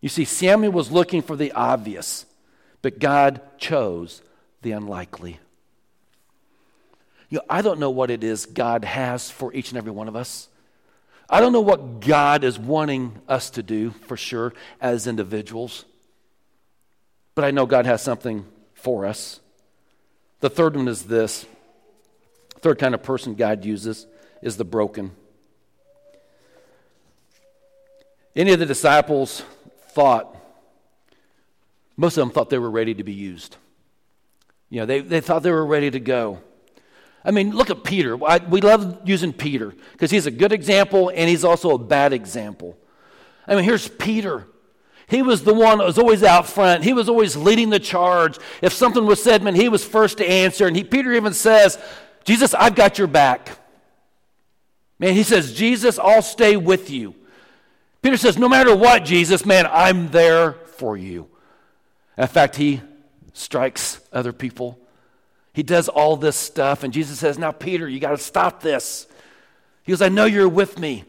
You 0.00 0.08
see, 0.08 0.24
Samuel 0.24 0.72
was 0.72 0.90
looking 0.90 1.22
for 1.22 1.36
the 1.36 1.52
obvious. 1.52 2.26
But 2.82 2.98
God 2.98 3.40
chose 3.58 4.22
the 4.62 4.72
unlikely. 4.72 5.38
You 7.28 7.38
know, 7.38 7.44
I 7.48 7.62
don't 7.62 7.78
know 7.78 7.90
what 7.90 8.10
it 8.10 8.24
is 8.24 8.46
God 8.46 8.84
has 8.84 9.30
for 9.30 9.52
each 9.52 9.70
and 9.70 9.78
every 9.78 9.92
one 9.92 10.08
of 10.08 10.16
us. 10.16 10.48
I 11.28 11.40
don't 11.40 11.52
know 11.52 11.60
what 11.60 12.00
God 12.00 12.42
is 12.42 12.58
wanting 12.58 13.20
us 13.28 13.50
to 13.50 13.62
do 13.62 13.90
for 13.90 14.16
sure 14.16 14.54
as 14.80 15.06
individuals. 15.06 15.84
But 17.34 17.44
I 17.44 17.50
know 17.50 17.66
God 17.66 17.84
has 17.84 18.02
something 18.02 18.46
for 18.72 19.04
us. 19.04 19.40
The 20.40 20.48
third 20.48 20.74
one 20.74 20.88
is 20.88 21.04
this 21.04 21.44
third 22.60 22.78
kind 22.78 22.94
of 22.94 23.02
person 23.02 23.34
God 23.34 23.64
uses 23.64 24.06
is 24.42 24.56
the 24.56 24.64
broken. 24.64 25.12
Any 28.34 28.52
of 28.52 28.58
the 28.58 28.66
disciples 28.66 29.42
thought 29.90 30.34
most 31.98 32.16
of 32.16 32.22
them 32.22 32.30
thought 32.30 32.48
they 32.48 32.58
were 32.58 32.70
ready 32.70 32.94
to 32.94 33.02
be 33.02 33.12
used. 33.12 33.56
You 34.70 34.80
know, 34.80 34.86
they, 34.86 35.00
they 35.00 35.20
thought 35.20 35.42
they 35.42 35.50
were 35.50 35.66
ready 35.66 35.90
to 35.90 35.98
go. 35.98 36.38
I 37.24 37.30
mean, 37.30 37.50
look 37.50 37.70
at 37.70 37.84
Peter. 37.84 38.16
We 38.16 38.60
love 38.60 39.00
using 39.04 39.32
Peter 39.32 39.74
because 39.92 40.10
he's 40.10 40.26
a 40.26 40.30
good 40.30 40.52
example 40.52 41.10
and 41.14 41.28
he's 41.28 41.44
also 41.44 41.70
a 41.70 41.78
bad 41.78 42.12
example. 42.12 42.78
I 43.46 43.54
mean, 43.54 43.64
here's 43.64 43.88
Peter. 43.88 44.46
He 45.08 45.22
was 45.22 45.42
the 45.42 45.54
one 45.54 45.78
that 45.78 45.84
was 45.84 45.98
always 45.98 46.22
out 46.22 46.46
front. 46.46 46.84
He 46.84 46.92
was 46.92 47.08
always 47.08 47.34
leading 47.34 47.70
the 47.70 47.80
charge. 47.80 48.38
If 48.60 48.72
something 48.72 49.06
was 49.06 49.22
said, 49.22 49.42
man, 49.42 49.54
he 49.54 49.68
was 49.68 49.84
first 49.84 50.18
to 50.18 50.28
answer. 50.28 50.66
And 50.66 50.76
he, 50.76 50.84
Peter 50.84 51.12
even 51.12 51.32
says, 51.32 51.78
Jesus, 52.24 52.52
I've 52.54 52.74
got 52.74 52.98
your 52.98 53.06
back. 53.06 53.58
Man, 54.98 55.14
he 55.14 55.22
says, 55.22 55.54
Jesus, 55.54 55.98
I'll 55.98 56.22
stay 56.22 56.56
with 56.56 56.90
you. 56.90 57.14
Peter 58.02 58.16
says, 58.16 58.36
no 58.36 58.48
matter 58.48 58.76
what, 58.76 59.04
Jesus, 59.04 59.46
man, 59.46 59.66
I'm 59.70 60.08
there 60.10 60.52
for 60.52 60.96
you. 60.96 61.28
In 62.16 62.26
fact, 62.26 62.56
he 62.56 62.82
strikes 63.32 64.00
other 64.12 64.32
people. 64.32 64.78
He 65.58 65.64
does 65.64 65.88
all 65.88 66.16
this 66.16 66.36
stuff, 66.36 66.84
and 66.84 66.92
Jesus 66.92 67.18
says, 67.18 67.36
Now, 67.36 67.50
Peter, 67.50 67.88
you 67.88 67.98
got 67.98 68.12
to 68.12 68.18
stop 68.18 68.62
this. 68.62 69.08
He 69.82 69.90
goes, 69.90 70.00
I 70.00 70.08
know 70.08 70.24
you're 70.24 70.48
with 70.48 70.78
me. 70.78 71.02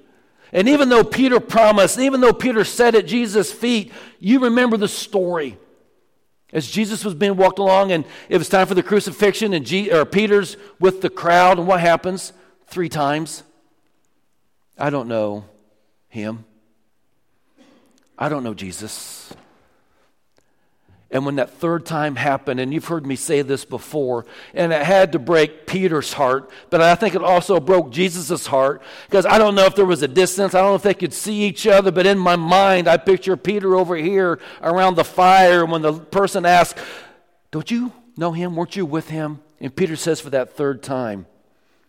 And 0.51 0.67
even 0.67 0.89
though 0.89 1.03
Peter 1.03 1.39
promised, 1.39 1.99
even 1.99 2.19
though 2.19 2.33
Peter 2.33 2.63
sat 2.63 2.95
at 2.95 3.05
Jesus' 3.05 3.51
feet, 3.53 3.91
you 4.19 4.39
remember 4.39 4.75
the 4.75 4.87
story. 4.87 5.55
As 6.51 6.67
Jesus 6.67 7.05
was 7.05 7.13
being 7.13 7.35
walked 7.35 7.59
along, 7.59 7.91
and 7.91 8.05
it 8.27 8.39
was 8.39 8.49
time 8.49 8.65
for 8.65 8.73
the 8.73 8.81
crucifixion, 8.81 9.53
and 9.53 9.71
or 9.91 10.03
Peter's 10.03 10.57
with 10.79 11.01
the 11.01 11.11
crowd, 11.11 11.59
and 11.59 11.67
what 11.67 11.79
happens? 11.79 12.33
Three 12.65 12.89
times. 12.89 13.43
I 14.79 14.89
don't 14.89 15.07
know 15.07 15.45
him. 16.07 16.43
I 18.17 18.29
don't 18.29 18.43
know 18.43 18.55
Jesus. 18.55 19.31
And 21.11 21.25
when 21.25 21.37
that 21.37 21.49
third 21.49 21.87
time 21.87 22.15
happened, 22.15 22.59
and 22.59 22.71
you've 22.71 22.85
heard 22.85 23.05
me 23.05 23.15
say 23.15 23.41
this 23.41 23.65
before, 23.65 24.27
and 24.53 24.71
it 24.71 24.83
had 24.83 25.11
to 25.13 25.19
break 25.19 25.65
Peter's 25.65 26.13
heart, 26.13 26.51
but 26.69 26.81
I 26.81 26.93
think 26.93 27.15
it 27.15 27.23
also 27.23 27.59
broke 27.59 27.89
Jesus' 27.89 28.45
heart 28.45 28.83
because 29.07 29.25
I 29.25 29.39
don't 29.39 29.55
know 29.55 29.65
if 29.65 29.75
there 29.75 29.85
was 29.85 30.03
a 30.03 30.07
distance. 30.07 30.53
I 30.53 30.61
don't 30.61 30.71
know 30.71 30.75
if 30.75 30.83
they 30.83 30.93
could 30.93 31.13
see 31.13 31.41
each 31.41 31.65
other, 31.65 31.91
but 31.91 32.05
in 32.05 32.19
my 32.19 32.35
mind, 32.35 32.87
I 32.87 32.97
picture 32.97 33.35
Peter 33.35 33.75
over 33.75 33.95
here 33.95 34.39
around 34.61 34.95
the 34.95 35.03
fire. 35.03 35.63
And 35.63 35.71
when 35.71 35.81
the 35.81 35.93
person 35.93 36.45
asks, 36.45 36.79
Don't 37.49 37.71
you 37.71 37.91
know 38.15 38.31
him? 38.31 38.55
Weren't 38.55 38.75
you 38.75 38.85
with 38.85 39.09
him? 39.09 39.41
And 39.59 39.75
Peter 39.75 39.95
says 39.95 40.21
for 40.21 40.29
that 40.29 40.55
third 40.55 40.83
time, 40.83 41.25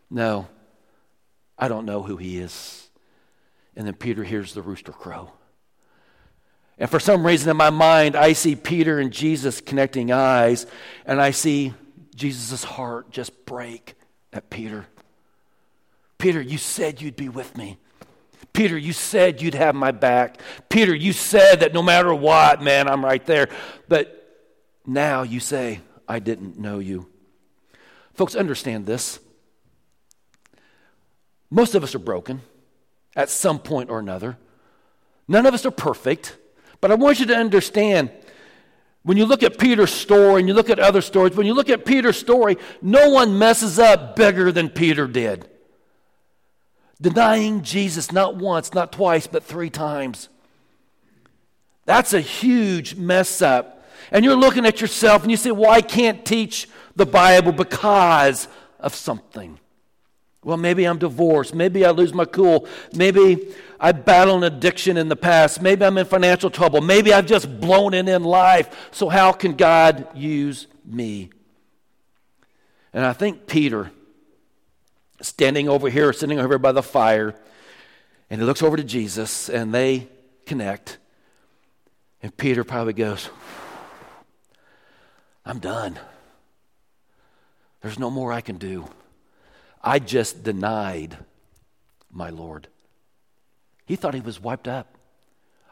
No, 0.09 0.49
I 1.59 1.69
don't 1.69 1.85
know 1.85 2.03
who 2.03 2.17
he 2.17 2.39
is. 2.39 2.89
And 3.77 3.87
then 3.87 3.95
Peter 3.95 4.25
hears 4.25 4.55
the 4.55 4.63
rooster 4.63 4.93
crow. 4.93 5.33
And 6.81 6.89
for 6.89 6.99
some 6.99 7.27
reason 7.27 7.51
in 7.51 7.59
my 7.59 7.69
mind, 7.69 8.17
I 8.17 8.33
see 8.33 8.57
Peter 8.57 8.99
and 8.99 9.13
Jesus 9.13 9.61
connecting 9.61 10.11
eyes, 10.11 10.67
and 11.05 11.21
I 11.21 11.31
see 11.31 11.75
Jesus' 12.17 12.65
heart 12.65 13.11
just 13.11 13.45
break 13.45 13.95
at 14.33 14.49
Peter. 14.49 14.87
Peter, 16.17 16.41
you 16.41 16.57
said 16.57 17.03
you'd 17.03 17.17
be 17.17 17.29
with 17.29 17.55
me. 17.57 17.77
Peter, 18.55 18.79
you 18.79 18.95
said 18.95 19.43
you'd 19.43 19.55
have 19.55 19.75
my 19.75 19.91
back. 19.91 20.41
Peter, 20.71 20.95
you 20.95 21.13
said 21.13 21.61
that 21.61 21.75
no 21.75 21.83
matter 21.83 22.15
what, 22.15 22.63
man, 22.63 22.89
I'm 22.89 23.05
right 23.05 23.25
there. 23.27 23.51
But 23.87 24.17
now 24.87 25.23
you 25.23 25.39
say, 25.39 25.81
I 26.09 26.19
didn't 26.19 26.59
know 26.59 26.79
you. 26.79 27.09
Folks, 28.15 28.35
understand 28.35 28.87
this. 28.87 29.21
Most 31.51 31.75
of 31.75 31.83
us 31.83 31.95
are 31.95 32.01
broken 32.01 32.41
at 33.15 33.29
some 33.29 33.59
point 33.59 33.91
or 33.91 33.99
another. 33.99 34.39
None 35.29 35.45
of 35.45 35.53
us 35.53 35.67
are 35.67 35.71
perfect. 35.71 36.39
But 36.81 36.91
I 36.91 36.95
want 36.95 37.21
you 37.21 37.27
to 37.27 37.37
understand 37.37 38.11
when 39.03 39.17
you 39.17 39.25
look 39.25 39.43
at 39.43 39.59
Peter's 39.59 39.93
story 39.93 40.41
and 40.41 40.49
you 40.49 40.55
look 40.55 40.71
at 40.71 40.79
other 40.79 41.01
stories, 41.01 41.35
when 41.35 41.47
you 41.47 41.55
look 41.55 41.71
at 41.71 41.85
Peter's 41.85 42.19
story, 42.19 42.57
no 42.83 43.11
one 43.11 43.39
messes 43.39 43.79
up 43.79 44.17
bigger 44.17 44.53
than 44.53 44.69
Peter 44.69 45.07
did. 45.07 45.49
Denying 47.01 47.63
Jesus 47.63 48.13
not 48.13 48.37
once, 48.37 48.75
not 48.75 48.93
twice, 48.93 49.27
but 49.27 49.43
three 49.43 49.71
times. 49.71 50.29
That's 51.87 52.13
a 52.13 52.21
huge 52.21 52.95
mess 52.95 53.41
up. 53.41 53.85
And 54.11 54.25
you're 54.25 54.37
looking 54.37 54.67
at 54.67 54.81
yourself 54.81 55.23
and 55.23 55.31
you 55.31 55.37
say, 55.37 55.51
Well, 55.51 55.71
I 55.71 55.81
can't 55.81 56.25
teach 56.25 56.69
the 56.97 57.07
Bible 57.07 57.53
because 57.53 58.49
of 58.79 58.95
something. 58.95 59.59
Well, 60.43 60.57
maybe 60.57 60.85
I'm 60.85 60.99
divorced. 60.99 61.55
Maybe 61.55 61.85
I 61.85 61.91
lose 61.91 62.15
my 62.15 62.25
cool. 62.25 62.67
Maybe 62.95 63.55
I 63.79 63.93
battle 63.93 64.39
an 64.39 64.45
addiction 64.45 64.97
in 64.97 65.09
the 65.09 65.17
past. 65.17 65.61
Maybe 65.61 65.85
I'm 65.85 65.99
in 65.99 66.07
financial 66.07 66.49
trouble. 66.49 66.81
Maybe 66.81 67.13
I've 67.13 67.27
just 67.27 67.61
blown 67.61 67.93
it 67.93 68.09
in 68.09 68.25
life. 68.25 68.89
So, 68.91 69.09
how 69.11 69.33
can 69.33 69.55
God 69.55 70.07
use 70.17 70.67
me? 70.85 71.31
And 72.93 73.05
I 73.05 73.13
think 73.13 73.47
Peter, 73.47 73.93
standing 75.21 75.69
over 75.69 75.91
here, 75.91 76.13
sitting 76.13 76.39
over 76.39 76.59
by 76.59 76.73
the 76.73 76.83
fire, 76.83 77.35
and 78.31 78.41
he 78.41 78.47
looks 78.47 78.63
over 78.63 78.77
to 78.77 78.85
Jesus, 78.85 79.49
and 79.51 79.75
they 79.75 80.09
connect. 80.47 80.99
And 82.23 82.35
Peter 82.37 82.65
probably 82.65 82.95
goes, 82.95 83.29
I'm 85.45 85.59
done. 85.59 85.99
There's 87.83 87.99
no 87.99 88.11
more 88.11 88.33
I 88.33 88.41
can 88.41 88.57
do. 88.57 88.89
I 89.83 89.99
just 89.99 90.43
denied 90.43 91.17
my 92.11 92.31
Lord. 92.31 92.69
He 93.87 93.97
thought 93.97 94.15
he 94.15 94.21
was 94.21 94.41
wiped 94.41 94.69
up. 94.69 94.97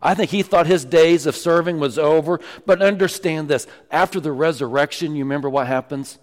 I 0.00 0.14
think 0.14 0.30
he 0.30 0.42
thought 0.42 0.66
his 0.66 0.84
days 0.84 1.26
of 1.26 1.36
serving 1.36 1.80
was 1.80 1.98
over. 1.98 2.40
But 2.64 2.82
understand 2.82 3.48
this 3.48 3.66
after 3.90 4.20
the 4.20 4.32
resurrection, 4.32 5.16
you 5.16 5.24
remember 5.24 5.50
what 5.50 5.66
happens? 5.66 6.18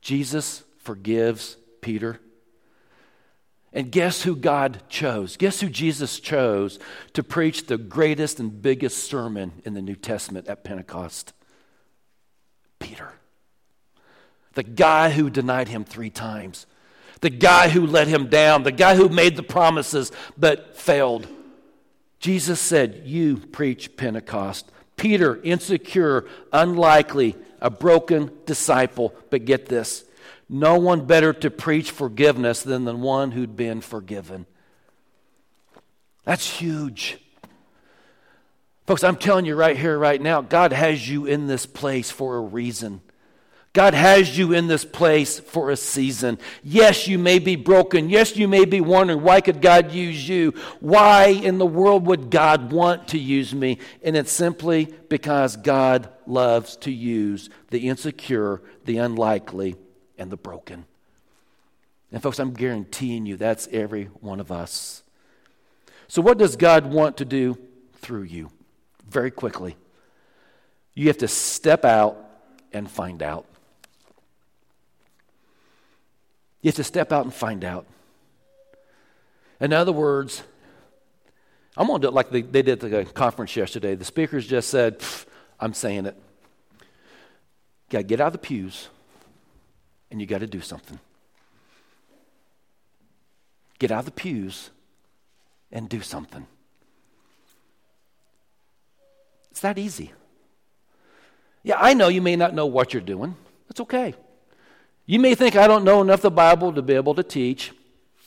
Jesus 0.00 0.62
forgives 0.78 1.56
Peter. 1.80 2.20
And 3.72 3.90
guess 3.90 4.22
who 4.22 4.36
God 4.36 4.82
chose? 4.88 5.36
Guess 5.36 5.60
who 5.60 5.68
Jesus 5.68 6.20
chose 6.20 6.78
to 7.12 7.24
preach 7.24 7.66
the 7.66 7.76
greatest 7.76 8.38
and 8.38 8.62
biggest 8.62 9.04
sermon 9.04 9.62
in 9.64 9.74
the 9.74 9.82
New 9.82 9.96
Testament 9.96 10.46
at 10.46 10.62
Pentecost? 10.62 11.32
Peter. 12.78 13.14
The 14.54 14.62
guy 14.62 15.10
who 15.10 15.30
denied 15.30 15.68
him 15.68 15.84
three 15.84 16.10
times, 16.10 16.66
the 17.20 17.30
guy 17.30 17.68
who 17.68 17.86
let 17.86 18.06
him 18.06 18.28
down, 18.28 18.62
the 18.62 18.72
guy 18.72 18.94
who 18.94 19.08
made 19.08 19.36
the 19.36 19.42
promises 19.42 20.12
but 20.36 20.76
failed. 20.76 21.26
Jesus 22.20 22.60
said, 22.60 23.02
You 23.04 23.36
preach 23.36 23.96
Pentecost. 23.96 24.70
Peter, 24.96 25.40
insecure, 25.42 26.24
unlikely, 26.52 27.36
a 27.60 27.68
broken 27.68 28.30
disciple. 28.46 29.14
But 29.30 29.44
get 29.44 29.66
this 29.66 30.04
no 30.48 30.78
one 30.78 31.06
better 31.06 31.32
to 31.32 31.50
preach 31.50 31.90
forgiveness 31.90 32.62
than 32.62 32.84
the 32.84 32.94
one 32.94 33.32
who'd 33.32 33.56
been 33.56 33.80
forgiven. 33.80 34.46
That's 36.24 36.48
huge. 36.48 37.18
Folks, 38.86 39.02
I'm 39.02 39.16
telling 39.16 39.46
you 39.46 39.56
right 39.56 39.76
here, 39.76 39.98
right 39.98 40.20
now, 40.20 40.42
God 40.42 40.72
has 40.72 41.08
you 41.08 41.24
in 41.24 41.46
this 41.46 41.64
place 41.64 42.10
for 42.10 42.36
a 42.36 42.40
reason. 42.40 43.00
God 43.74 43.92
has 43.92 44.38
you 44.38 44.52
in 44.52 44.68
this 44.68 44.84
place 44.84 45.40
for 45.40 45.70
a 45.70 45.76
season. 45.76 46.38
Yes, 46.62 47.08
you 47.08 47.18
may 47.18 47.40
be 47.40 47.56
broken. 47.56 48.08
Yes, 48.08 48.36
you 48.36 48.46
may 48.46 48.64
be 48.64 48.80
wondering, 48.80 49.20
why 49.20 49.40
could 49.40 49.60
God 49.60 49.90
use 49.90 50.28
you? 50.28 50.54
Why 50.78 51.26
in 51.26 51.58
the 51.58 51.66
world 51.66 52.06
would 52.06 52.30
God 52.30 52.70
want 52.72 53.08
to 53.08 53.18
use 53.18 53.52
me? 53.52 53.78
And 54.04 54.16
it's 54.16 54.30
simply 54.30 54.94
because 55.08 55.56
God 55.56 56.08
loves 56.24 56.76
to 56.78 56.92
use 56.92 57.50
the 57.70 57.88
insecure, 57.88 58.62
the 58.84 58.98
unlikely, 58.98 59.74
and 60.16 60.30
the 60.30 60.36
broken. 60.36 60.84
And, 62.12 62.22
folks, 62.22 62.38
I'm 62.38 62.54
guaranteeing 62.54 63.26
you 63.26 63.36
that's 63.36 63.66
every 63.72 64.04
one 64.04 64.38
of 64.38 64.52
us. 64.52 65.02
So, 66.06 66.22
what 66.22 66.38
does 66.38 66.54
God 66.54 66.86
want 66.92 67.16
to 67.16 67.24
do 67.24 67.58
through 67.94 68.22
you? 68.22 68.52
Very 69.08 69.32
quickly, 69.32 69.76
you 70.94 71.08
have 71.08 71.18
to 71.18 71.28
step 71.28 71.84
out 71.84 72.16
and 72.72 72.88
find 72.88 73.20
out. 73.20 73.46
You 76.64 76.68
have 76.68 76.76
to 76.76 76.84
step 76.84 77.12
out 77.12 77.26
and 77.26 77.34
find 77.34 77.62
out. 77.62 77.84
In 79.60 79.74
other 79.74 79.92
words, 79.92 80.42
I'm 81.76 81.88
going 81.88 82.00
to 82.00 82.06
do 82.06 82.08
it 82.08 82.14
like 82.14 82.30
they, 82.30 82.40
they 82.40 82.62
did 82.62 82.82
at 82.82 82.90
the 82.90 83.04
conference 83.04 83.54
yesterday. 83.54 83.94
The 83.96 84.06
speakers 84.06 84.46
just 84.46 84.70
said, 84.70 85.02
I'm 85.60 85.74
saying 85.74 86.06
it. 86.06 86.16
You 86.80 86.86
got 87.90 87.98
to 87.98 88.04
get 88.04 88.18
out 88.18 88.28
of 88.28 88.32
the 88.32 88.38
pews 88.38 88.88
and 90.10 90.22
you 90.22 90.26
got 90.26 90.38
to 90.38 90.46
do 90.46 90.62
something. 90.62 90.98
Get 93.78 93.90
out 93.90 93.98
of 93.98 94.04
the 94.06 94.12
pews 94.12 94.70
and 95.70 95.86
do 95.86 96.00
something. 96.00 96.46
It's 99.50 99.60
that 99.60 99.76
easy. 99.76 100.14
Yeah, 101.62 101.76
I 101.78 101.92
know 101.92 102.08
you 102.08 102.22
may 102.22 102.36
not 102.36 102.54
know 102.54 102.64
what 102.64 102.94
you're 102.94 103.02
doing. 103.02 103.36
That's 103.68 103.80
okay. 103.80 104.14
You 105.06 105.18
may 105.18 105.34
think 105.34 105.56
I 105.56 105.66
don't 105.66 105.84
know 105.84 106.00
enough 106.00 106.22
the 106.22 106.30
Bible 106.30 106.72
to 106.72 106.82
be 106.82 106.94
able 106.94 107.14
to 107.14 107.22
teach. 107.22 107.72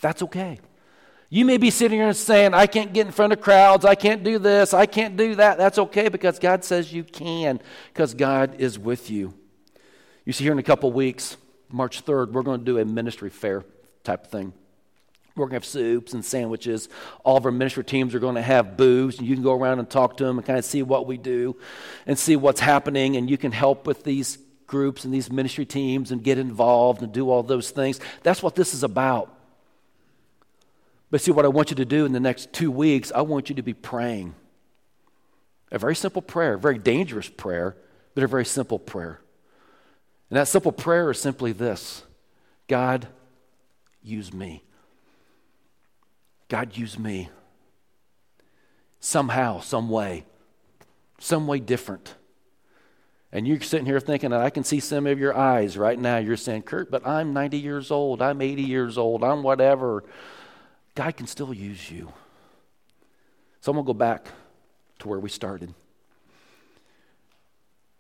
That's 0.02 0.22
okay. 0.24 0.60
You 1.30 1.44
may 1.44 1.58
be 1.58 1.72
sitting 1.72 1.98
here 1.98 2.08
and 2.08 2.16
saying, 2.16 2.54
I 2.54 2.68
can't 2.68 2.94
get 2.94 3.06
in 3.06 3.12
front 3.12 3.34
of 3.34 3.42
crowds, 3.42 3.84
I 3.84 3.96
can't 3.96 4.24
do 4.24 4.40
this, 4.40 4.74
I 4.74 4.86
can't 4.86 5.18
do 5.18 5.36
that. 5.36 5.58
That's 5.58 5.78
okay 5.78 6.08
because 6.08 6.40
God 6.40 6.64
says 6.64 6.94
you 6.94 7.04
can, 7.04 7.60
because 7.94 8.14
God 8.14 8.56
is 8.60 8.80
with 8.80 9.10
you. 9.10 9.34
You 10.24 10.32
see, 10.34 10.46
here 10.46 10.54
in 10.54 10.60
a 10.60 10.64
couple 10.64 10.92
weeks, 10.94 11.36
March 11.70 12.06
3rd, 12.06 12.32
we're 12.32 12.44
going 12.44 12.60
to 12.60 12.66
do 12.66 12.78
a 12.78 12.86
ministry 12.86 13.30
fair 13.30 13.66
type 14.04 14.26
of 14.26 14.32
thing. 14.32 14.54
We're 15.36 15.46
going 15.46 15.52
to 15.52 15.56
have 15.58 15.66
soups 15.66 16.14
and 16.14 16.24
sandwiches. 16.24 16.88
All 17.26 17.38
of 17.38 17.46
our 17.46 17.52
ministry 17.52 17.84
teams 17.84 18.16
are 18.16 18.20
going 18.20 18.36
to 18.36 18.42
have 18.42 18.78
booths, 18.78 19.20
and 19.20 19.28
you 19.28 19.36
can 19.36 19.44
go 19.44 19.54
around 19.54 19.80
and 19.80 19.90
talk 19.90 20.18
to 20.18 20.24
them 20.24 20.38
and 20.38 20.48
kind 20.48 20.58
of 20.58 20.66
see 20.66 20.82
what 20.82 21.08
we 21.08 21.18
do 21.18 21.58
and 22.06 22.18
see 22.18 22.36
what's 22.38 22.62
happening, 22.62 23.18
and 23.18 23.30
you 23.30 23.38
can 23.38 23.52
help 23.52 23.86
with 23.86 24.04
these 24.04 24.38
groups 24.68 25.06
and 25.06 25.14
these 25.14 25.32
ministry 25.32 25.66
teams 25.66 26.12
and 26.12 26.24
get 26.24 26.38
involved 26.38 27.02
and 27.02 27.12
do 27.12 27.30
all 27.30 27.42
those 27.42 27.72
things. 27.72 28.00
That's 28.24 28.44
what 28.44 28.56
this 28.56 28.74
is 28.74 28.84
about. 28.84 29.34
But 31.10 31.22
see, 31.22 31.32
what 31.32 31.46
I 31.46 31.48
want 31.48 31.70
you 31.70 31.78
to 31.78 31.86
do 31.86 32.06
in 32.06 32.12
the 32.12 32.20
next 32.20 32.52
two 32.52 32.70
weeks, 32.70 33.12
I 33.16 33.22
want 33.22 33.50
you 33.50 33.56
to 33.56 33.62
be 33.64 33.74
praying. 33.74 34.36
A 35.72 35.80
very 35.80 35.96
simple 35.96 36.22
prayer, 36.22 36.56
a 36.56 36.60
very 36.60 36.78
dangerous 36.78 37.30
prayer, 37.30 37.76
but 38.14 38.24
a 38.24 38.28
very 38.28 38.46
simple 38.46 38.80
prayer. 38.80 39.22
And 40.30 40.38
that 40.38 40.48
simple 40.48 40.72
prayer 40.72 41.10
is 41.12 41.20
simply 41.20 41.54
this 41.54 42.04
God, 42.68 43.08
use 44.04 44.34
me. 44.34 44.64
God, 46.50 46.78
use 46.78 46.98
me. 46.98 47.30
Somehow, 49.00 49.60
some 49.60 49.90
way, 49.90 50.26
some 51.20 51.48
way 51.48 51.60
different. 51.60 52.16
And 53.32 53.48
you're 53.48 53.60
sitting 53.60 53.86
here 53.86 54.00
thinking, 54.00 54.32
I 54.32 54.50
can 54.50 54.64
see 54.64 54.80
some 54.80 55.06
of 55.06 55.20
your 55.20 55.36
eyes 55.36 55.78
right 55.78 56.00
now. 56.00 56.18
You're 56.18 56.38
saying, 56.38 56.64
Kurt, 56.64 56.90
but 56.90 57.06
I'm 57.06 57.34
90 57.34 57.58
years 57.60 57.92
old. 57.92 58.22
I'm 58.22 58.42
80 58.42 58.62
years 58.62 58.98
old. 58.98 59.24
I'm 59.24 59.44
whatever. 59.44 60.04
God 60.96 61.16
can 61.18 61.28
still 61.28 61.54
use 61.54 61.92
you. 61.92 62.12
So 63.60 63.72
I'm 63.72 63.76
going 63.76 63.86
to 63.86 63.90
go 63.90 63.94
back 63.94 64.28
to 65.00 65.10
where 65.10 65.20
we 65.20 65.30
started. 65.30 65.74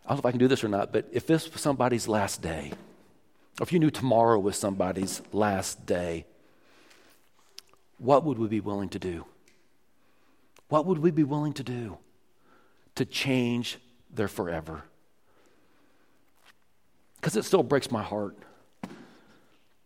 I 0.05 0.09
don't 0.09 0.17
know 0.17 0.19
if 0.21 0.25
I 0.25 0.31
can 0.31 0.39
do 0.39 0.47
this 0.47 0.63
or 0.63 0.69
not, 0.69 0.93
but 0.93 1.05
if 1.11 1.27
this 1.27 1.51
was 1.51 1.61
somebody's 1.61 2.07
last 2.07 2.41
day, 2.41 2.71
or 3.59 3.63
if 3.63 3.73
you 3.73 3.79
knew 3.79 3.91
tomorrow 3.91 4.39
was 4.39 4.55
somebody's 4.55 5.21
last 5.33 5.85
day, 5.85 6.25
what 7.97 8.23
would 8.23 8.39
we 8.39 8.47
be 8.47 8.61
willing 8.61 8.89
to 8.89 8.99
do? 8.99 9.25
What 10.69 10.85
would 10.85 10.99
we 10.99 11.11
be 11.11 11.23
willing 11.23 11.53
to 11.53 11.63
do 11.63 11.97
to 12.95 13.03
change 13.03 13.77
their 14.13 14.29
forever? 14.29 14.83
Because 17.27 17.35
it 17.35 17.43
still 17.43 17.63
breaks 17.63 17.91
my 17.91 18.03
heart. 18.03 18.37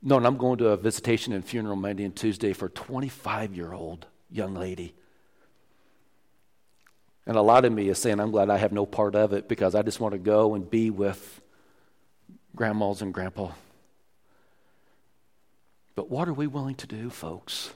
No, 0.03 0.17
and 0.17 0.27
I'm 0.27 0.37
going 0.37 0.59
to 0.59 0.67
a 0.69 0.77
visitation 0.77 1.33
and 1.33 1.43
funeral 1.43 1.75
Monday 1.75 2.03
and 2.03 2.15
Tuesday 2.15 2.53
for 2.53 2.67
a 2.67 2.69
25 2.69 3.55
year 3.55 3.73
old 3.73 4.05
young 4.29 4.53
lady 4.53 4.93
and 7.25 7.37
a 7.37 7.41
lot 7.41 7.65
of 7.65 7.71
me 7.71 7.87
is 7.89 7.97
saying, 7.97 8.19
I'm 8.19 8.31
glad 8.31 8.49
I 8.49 8.57
have 8.57 8.71
no 8.71 8.85
part 8.85 9.15
of 9.15 9.33
it 9.33 9.47
because 9.47 9.75
I 9.75 9.83
just 9.83 9.99
want 9.99 10.13
to 10.13 10.19
go 10.19 10.55
and 10.55 10.69
be 10.69 10.89
with 10.89 11.41
grandmas 12.55 13.01
and 13.01 13.13
grandpa. 13.13 13.51
But 15.95 16.09
what 16.09 16.27
are 16.27 16.33
we 16.33 16.47
willing 16.47 16.75
to 16.75 16.87
do, 16.87 17.09
folks? 17.09 17.71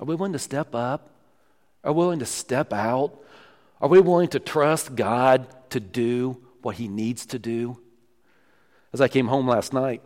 Are 0.00 0.06
we 0.06 0.14
willing 0.14 0.32
to 0.32 0.38
step 0.38 0.74
up? 0.74 1.10
Are 1.84 1.92
we 1.92 1.98
willing 1.98 2.18
to 2.18 2.26
step 2.26 2.72
out? 2.72 3.18
Are 3.80 3.88
we 3.88 4.00
willing 4.00 4.28
to 4.28 4.40
trust 4.40 4.94
God 4.94 5.46
to 5.70 5.80
do 5.80 6.42
what 6.62 6.76
He 6.76 6.88
needs 6.88 7.26
to 7.26 7.38
do? 7.38 7.78
As 8.92 9.00
I 9.00 9.08
came 9.08 9.28
home 9.28 9.46
last 9.46 9.72
night, 9.72 10.02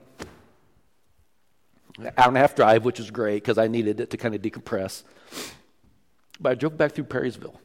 hour 2.01 2.29
and 2.29 2.37
a 2.37 2.41
half 2.41 2.55
drive, 2.55 2.85
which 2.85 2.99
was 2.99 3.11
great 3.11 3.43
because 3.43 3.59
I 3.59 3.69
needed 3.69 4.01
it 4.01 4.11
to 4.11 4.17
kind 4.17 4.35
of 4.35 4.43
decompress. 4.43 5.03
But 6.41 6.53
I 6.53 6.55
drove 6.55 6.77
back 6.77 6.93
through 6.93 7.05
Perrysville. 7.05 7.57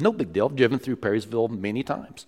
No 0.00 0.12
big 0.12 0.32
deal. 0.32 0.46
I've 0.46 0.56
driven 0.56 0.78
through 0.78 0.96
Perrysville 0.96 1.48
many 1.50 1.82
times. 1.82 2.26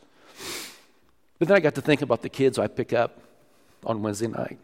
But 1.39 1.49
then 1.49 1.57
I 1.57 1.61
got 1.61 1.75
to 1.75 1.83
think 1.83 2.01
about 2.01 2.23
the 2.23 2.29
kids 2.29 2.59
I 2.59 2.67
pick 2.69 2.93
up 2.93 3.21
on 3.85 4.03
Wednesday 4.03 4.29
night. 4.29 4.59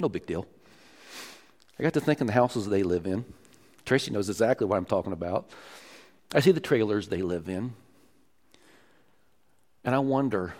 No 0.00 0.08
big 0.08 0.26
deal. 0.26 0.46
I 1.78 1.82
got 1.82 1.92
to 1.94 2.00
thinking 2.00 2.26
the 2.26 2.32
houses 2.32 2.66
they 2.66 2.82
live 2.82 3.06
in. 3.06 3.24
Tracy 3.84 4.10
knows 4.10 4.28
exactly 4.28 4.66
what 4.66 4.76
I'm 4.76 4.84
talking 4.84 5.12
about. 5.12 5.48
I 6.34 6.40
see 6.40 6.50
the 6.50 6.60
trailers 6.60 7.08
they 7.08 7.22
live 7.22 7.48
in. 7.48 7.74
And 9.86 9.94
I 9.94 10.00
wonder, 10.00 10.52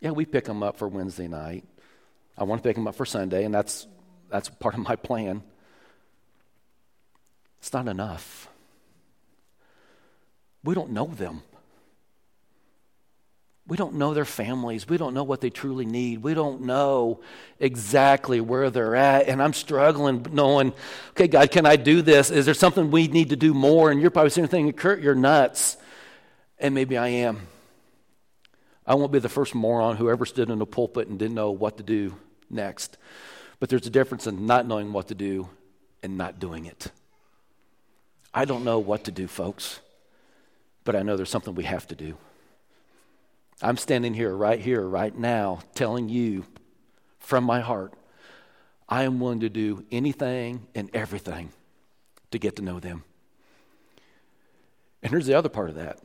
yeah, 0.00 0.12
we 0.12 0.24
pick 0.24 0.46
them 0.46 0.62
up 0.62 0.78
for 0.78 0.88
Wednesday 0.88 1.28
night. 1.28 1.64
I 2.38 2.44
want 2.44 2.62
to 2.62 2.66
pick 2.66 2.74
them 2.74 2.88
up 2.88 2.94
for 2.94 3.04
Sunday, 3.04 3.44
and 3.44 3.54
that's, 3.54 3.86
that's 4.30 4.48
part 4.48 4.74
of 4.74 4.80
my 4.80 4.96
plan. 4.96 5.42
It's 7.58 7.72
not 7.72 7.86
enough. 7.86 8.48
We 10.64 10.74
don't 10.74 10.90
know 10.90 11.04
them. 11.04 11.42
We 13.68 13.76
don't 13.76 13.94
know 13.94 14.14
their 14.14 14.24
families. 14.24 14.88
We 14.88 14.96
don't 14.96 15.12
know 15.12 15.24
what 15.24 15.42
they 15.42 15.50
truly 15.50 15.84
need. 15.84 16.22
We 16.22 16.32
don't 16.32 16.62
know 16.62 17.20
exactly 17.60 18.40
where 18.40 18.70
they're 18.70 18.96
at. 18.96 19.28
And 19.28 19.42
I'm 19.42 19.52
struggling 19.52 20.24
knowing, 20.30 20.72
okay, 21.10 21.28
God, 21.28 21.50
can 21.50 21.66
I 21.66 21.76
do 21.76 22.00
this? 22.00 22.30
Is 22.30 22.46
there 22.46 22.54
something 22.54 22.90
we 22.90 23.08
need 23.08 23.30
to 23.30 23.36
do 23.36 23.52
more? 23.52 23.90
And 23.90 24.00
you're 24.00 24.10
probably 24.10 24.30
saying, 24.30 24.48
thinking, 24.48 24.72
Kurt, 24.72 25.02
you're 25.02 25.14
nuts. 25.14 25.76
And 26.58 26.74
maybe 26.74 26.96
I 26.96 27.08
am. 27.08 27.48
I 28.86 28.94
won't 28.94 29.12
be 29.12 29.18
the 29.18 29.28
first 29.28 29.54
moron 29.54 29.96
who 29.96 30.08
ever 30.08 30.24
stood 30.24 30.48
in 30.48 30.60
a 30.60 30.66
pulpit 30.66 31.08
and 31.08 31.18
didn't 31.18 31.34
know 31.34 31.50
what 31.50 31.76
to 31.78 31.82
do 31.82 32.14
next. 32.48 32.98
But 33.58 33.68
there's 33.68 33.86
a 33.86 33.90
difference 33.90 34.26
in 34.26 34.46
not 34.46 34.66
knowing 34.66 34.92
what 34.92 35.08
to 35.08 35.14
do 35.14 35.48
and 36.02 36.16
not 36.16 36.38
doing 36.38 36.66
it. 36.66 36.92
I 38.32 38.44
don't 38.44 38.64
know 38.64 38.78
what 38.78 39.04
to 39.04 39.10
do, 39.10 39.26
folks, 39.26 39.80
but 40.84 40.94
I 40.94 41.02
know 41.02 41.16
there's 41.16 41.30
something 41.30 41.54
we 41.54 41.64
have 41.64 41.86
to 41.88 41.94
do. 41.94 42.16
I'm 43.62 43.78
standing 43.78 44.12
here, 44.12 44.36
right 44.36 44.60
here, 44.60 44.82
right 44.82 45.16
now, 45.16 45.60
telling 45.74 46.10
you 46.10 46.44
from 47.18 47.44
my 47.44 47.60
heart, 47.60 47.94
I 48.88 49.04
am 49.04 49.18
willing 49.18 49.40
to 49.40 49.48
do 49.48 49.84
anything 49.90 50.66
and 50.74 50.90
everything 50.94 51.50
to 52.30 52.38
get 52.38 52.56
to 52.56 52.62
know 52.62 52.78
them. 52.78 53.02
And 55.02 55.10
here's 55.10 55.26
the 55.26 55.34
other 55.34 55.48
part 55.48 55.70
of 55.70 55.76
that. 55.76 55.98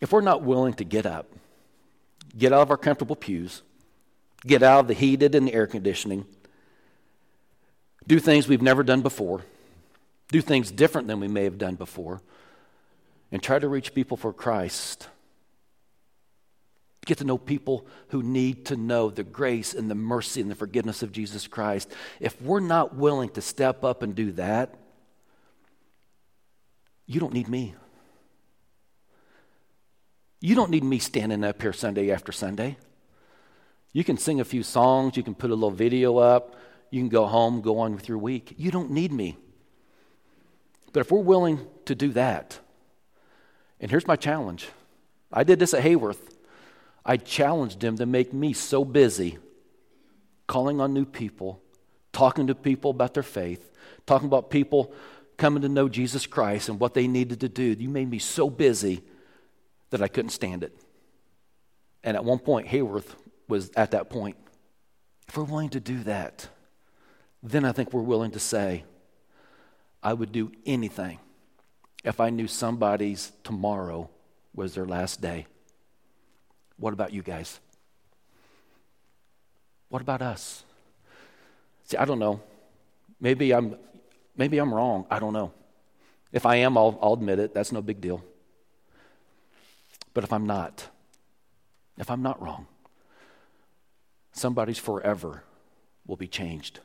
If 0.00 0.12
we're 0.12 0.20
not 0.20 0.42
willing 0.42 0.74
to 0.74 0.84
get 0.84 1.06
up, 1.06 1.30
get 2.36 2.52
out 2.52 2.62
of 2.62 2.70
our 2.70 2.76
comfortable 2.76 3.16
pews, 3.16 3.62
get 4.46 4.62
out 4.62 4.80
of 4.80 4.88
the 4.88 4.94
heated 4.94 5.34
and 5.34 5.48
the 5.48 5.54
air 5.54 5.66
conditioning, 5.66 6.26
do 8.06 8.18
things 8.18 8.48
we've 8.48 8.62
never 8.62 8.82
done 8.82 9.02
before, 9.02 9.42
do 10.28 10.40
things 10.40 10.70
different 10.70 11.08
than 11.08 11.20
we 11.20 11.28
may 11.28 11.44
have 11.44 11.58
done 11.58 11.74
before, 11.76 12.20
and 13.32 13.42
try 13.42 13.58
to 13.58 13.68
reach 13.68 13.94
people 13.94 14.16
for 14.16 14.32
Christ. 14.32 15.08
Get 17.06 17.18
to 17.18 17.24
know 17.24 17.36
people 17.36 17.86
who 18.08 18.22
need 18.22 18.66
to 18.66 18.76
know 18.76 19.10
the 19.10 19.24
grace 19.24 19.74
and 19.74 19.90
the 19.90 19.94
mercy 19.94 20.40
and 20.40 20.50
the 20.50 20.54
forgiveness 20.54 21.02
of 21.02 21.12
Jesus 21.12 21.46
Christ. 21.46 21.92
If 22.18 22.40
we're 22.40 22.60
not 22.60 22.94
willing 22.94 23.28
to 23.30 23.42
step 23.42 23.84
up 23.84 24.02
and 24.02 24.14
do 24.14 24.32
that, 24.32 24.74
you 27.06 27.20
don't 27.20 27.34
need 27.34 27.48
me. 27.48 27.74
You 30.44 30.54
don't 30.54 30.68
need 30.68 30.84
me 30.84 30.98
standing 30.98 31.42
up 31.42 31.62
here 31.62 31.72
Sunday 31.72 32.10
after 32.10 32.30
Sunday. 32.30 32.76
You 33.94 34.04
can 34.04 34.18
sing 34.18 34.40
a 34.40 34.44
few 34.44 34.62
songs, 34.62 35.16
you 35.16 35.22
can 35.22 35.34
put 35.34 35.50
a 35.50 35.54
little 35.54 35.70
video 35.70 36.18
up, 36.18 36.56
you 36.90 37.00
can 37.00 37.08
go 37.08 37.24
home, 37.24 37.62
go 37.62 37.78
on 37.78 37.94
with 37.94 38.10
your 38.10 38.18
week. 38.18 38.52
You 38.58 38.70
don't 38.70 38.90
need 38.90 39.10
me. 39.10 39.38
But 40.92 41.00
if 41.00 41.10
we're 41.10 41.20
willing 41.20 41.66
to 41.86 41.94
do 41.94 42.12
that, 42.12 42.60
and 43.80 43.90
here's 43.90 44.06
my 44.06 44.16
challenge 44.16 44.68
I 45.32 45.44
did 45.44 45.58
this 45.60 45.72
at 45.72 45.82
Hayworth. 45.82 46.20
I 47.06 47.16
challenged 47.16 47.82
him 47.82 47.96
to 47.96 48.04
make 48.04 48.34
me 48.34 48.52
so 48.52 48.84
busy 48.84 49.38
calling 50.46 50.78
on 50.78 50.92
new 50.92 51.06
people, 51.06 51.62
talking 52.12 52.48
to 52.48 52.54
people 52.54 52.90
about 52.90 53.14
their 53.14 53.22
faith, 53.22 53.70
talking 54.04 54.28
about 54.28 54.50
people 54.50 54.92
coming 55.38 55.62
to 55.62 55.70
know 55.70 55.88
Jesus 55.88 56.26
Christ 56.26 56.68
and 56.68 56.78
what 56.78 56.92
they 56.92 57.08
needed 57.08 57.40
to 57.40 57.48
do. 57.48 57.62
You 57.62 57.88
made 57.88 58.10
me 58.10 58.18
so 58.18 58.50
busy 58.50 59.00
that 59.90 60.02
I 60.02 60.08
couldn't 60.08 60.30
stand 60.30 60.62
it. 60.62 60.76
And 62.02 62.16
at 62.16 62.24
one 62.24 62.38
point, 62.38 62.68
Hayworth 62.68 63.14
was 63.48 63.70
at 63.76 63.92
that 63.92 64.10
point. 64.10 64.36
If 65.28 65.36
we're 65.36 65.44
willing 65.44 65.70
to 65.70 65.80
do 65.80 66.02
that, 66.04 66.48
then 67.42 67.64
I 67.64 67.72
think 67.72 67.92
we're 67.92 68.02
willing 68.02 68.32
to 68.32 68.40
say, 68.40 68.84
I 70.02 70.12
would 70.12 70.32
do 70.32 70.52
anything 70.66 71.18
if 72.04 72.20
I 72.20 72.30
knew 72.30 72.46
somebody's 72.46 73.32
tomorrow 73.42 74.10
was 74.54 74.74
their 74.74 74.84
last 74.84 75.20
day. 75.20 75.46
What 76.76 76.92
about 76.92 77.12
you 77.12 77.22
guys? 77.22 77.58
What 79.88 80.02
about 80.02 80.20
us? 80.20 80.64
See, 81.84 81.96
I 81.96 82.04
don't 82.04 82.18
know. 82.18 82.40
Maybe 83.20 83.52
I'm 83.52 83.76
maybe 84.36 84.58
I'm 84.58 84.74
wrong. 84.74 85.06
I 85.10 85.18
don't 85.18 85.32
know. 85.32 85.52
If 86.32 86.46
I 86.46 86.56
am, 86.56 86.76
I'll, 86.76 86.98
I'll 87.00 87.12
admit 87.12 87.38
it. 87.38 87.54
That's 87.54 87.70
no 87.70 87.80
big 87.80 88.00
deal. 88.00 88.22
But 90.14 90.24
if 90.24 90.32
I'm 90.32 90.46
not, 90.46 90.88
if 91.98 92.10
I'm 92.10 92.22
not 92.22 92.40
wrong, 92.40 92.66
somebody's 94.32 94.78
forever 94.78 95.42
will 96.06 96.16
be 96.16 96.28
changed 96.28 96.80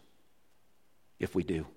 if 1.19 1.35
we 1.35 1.43
do. 1.43 1.67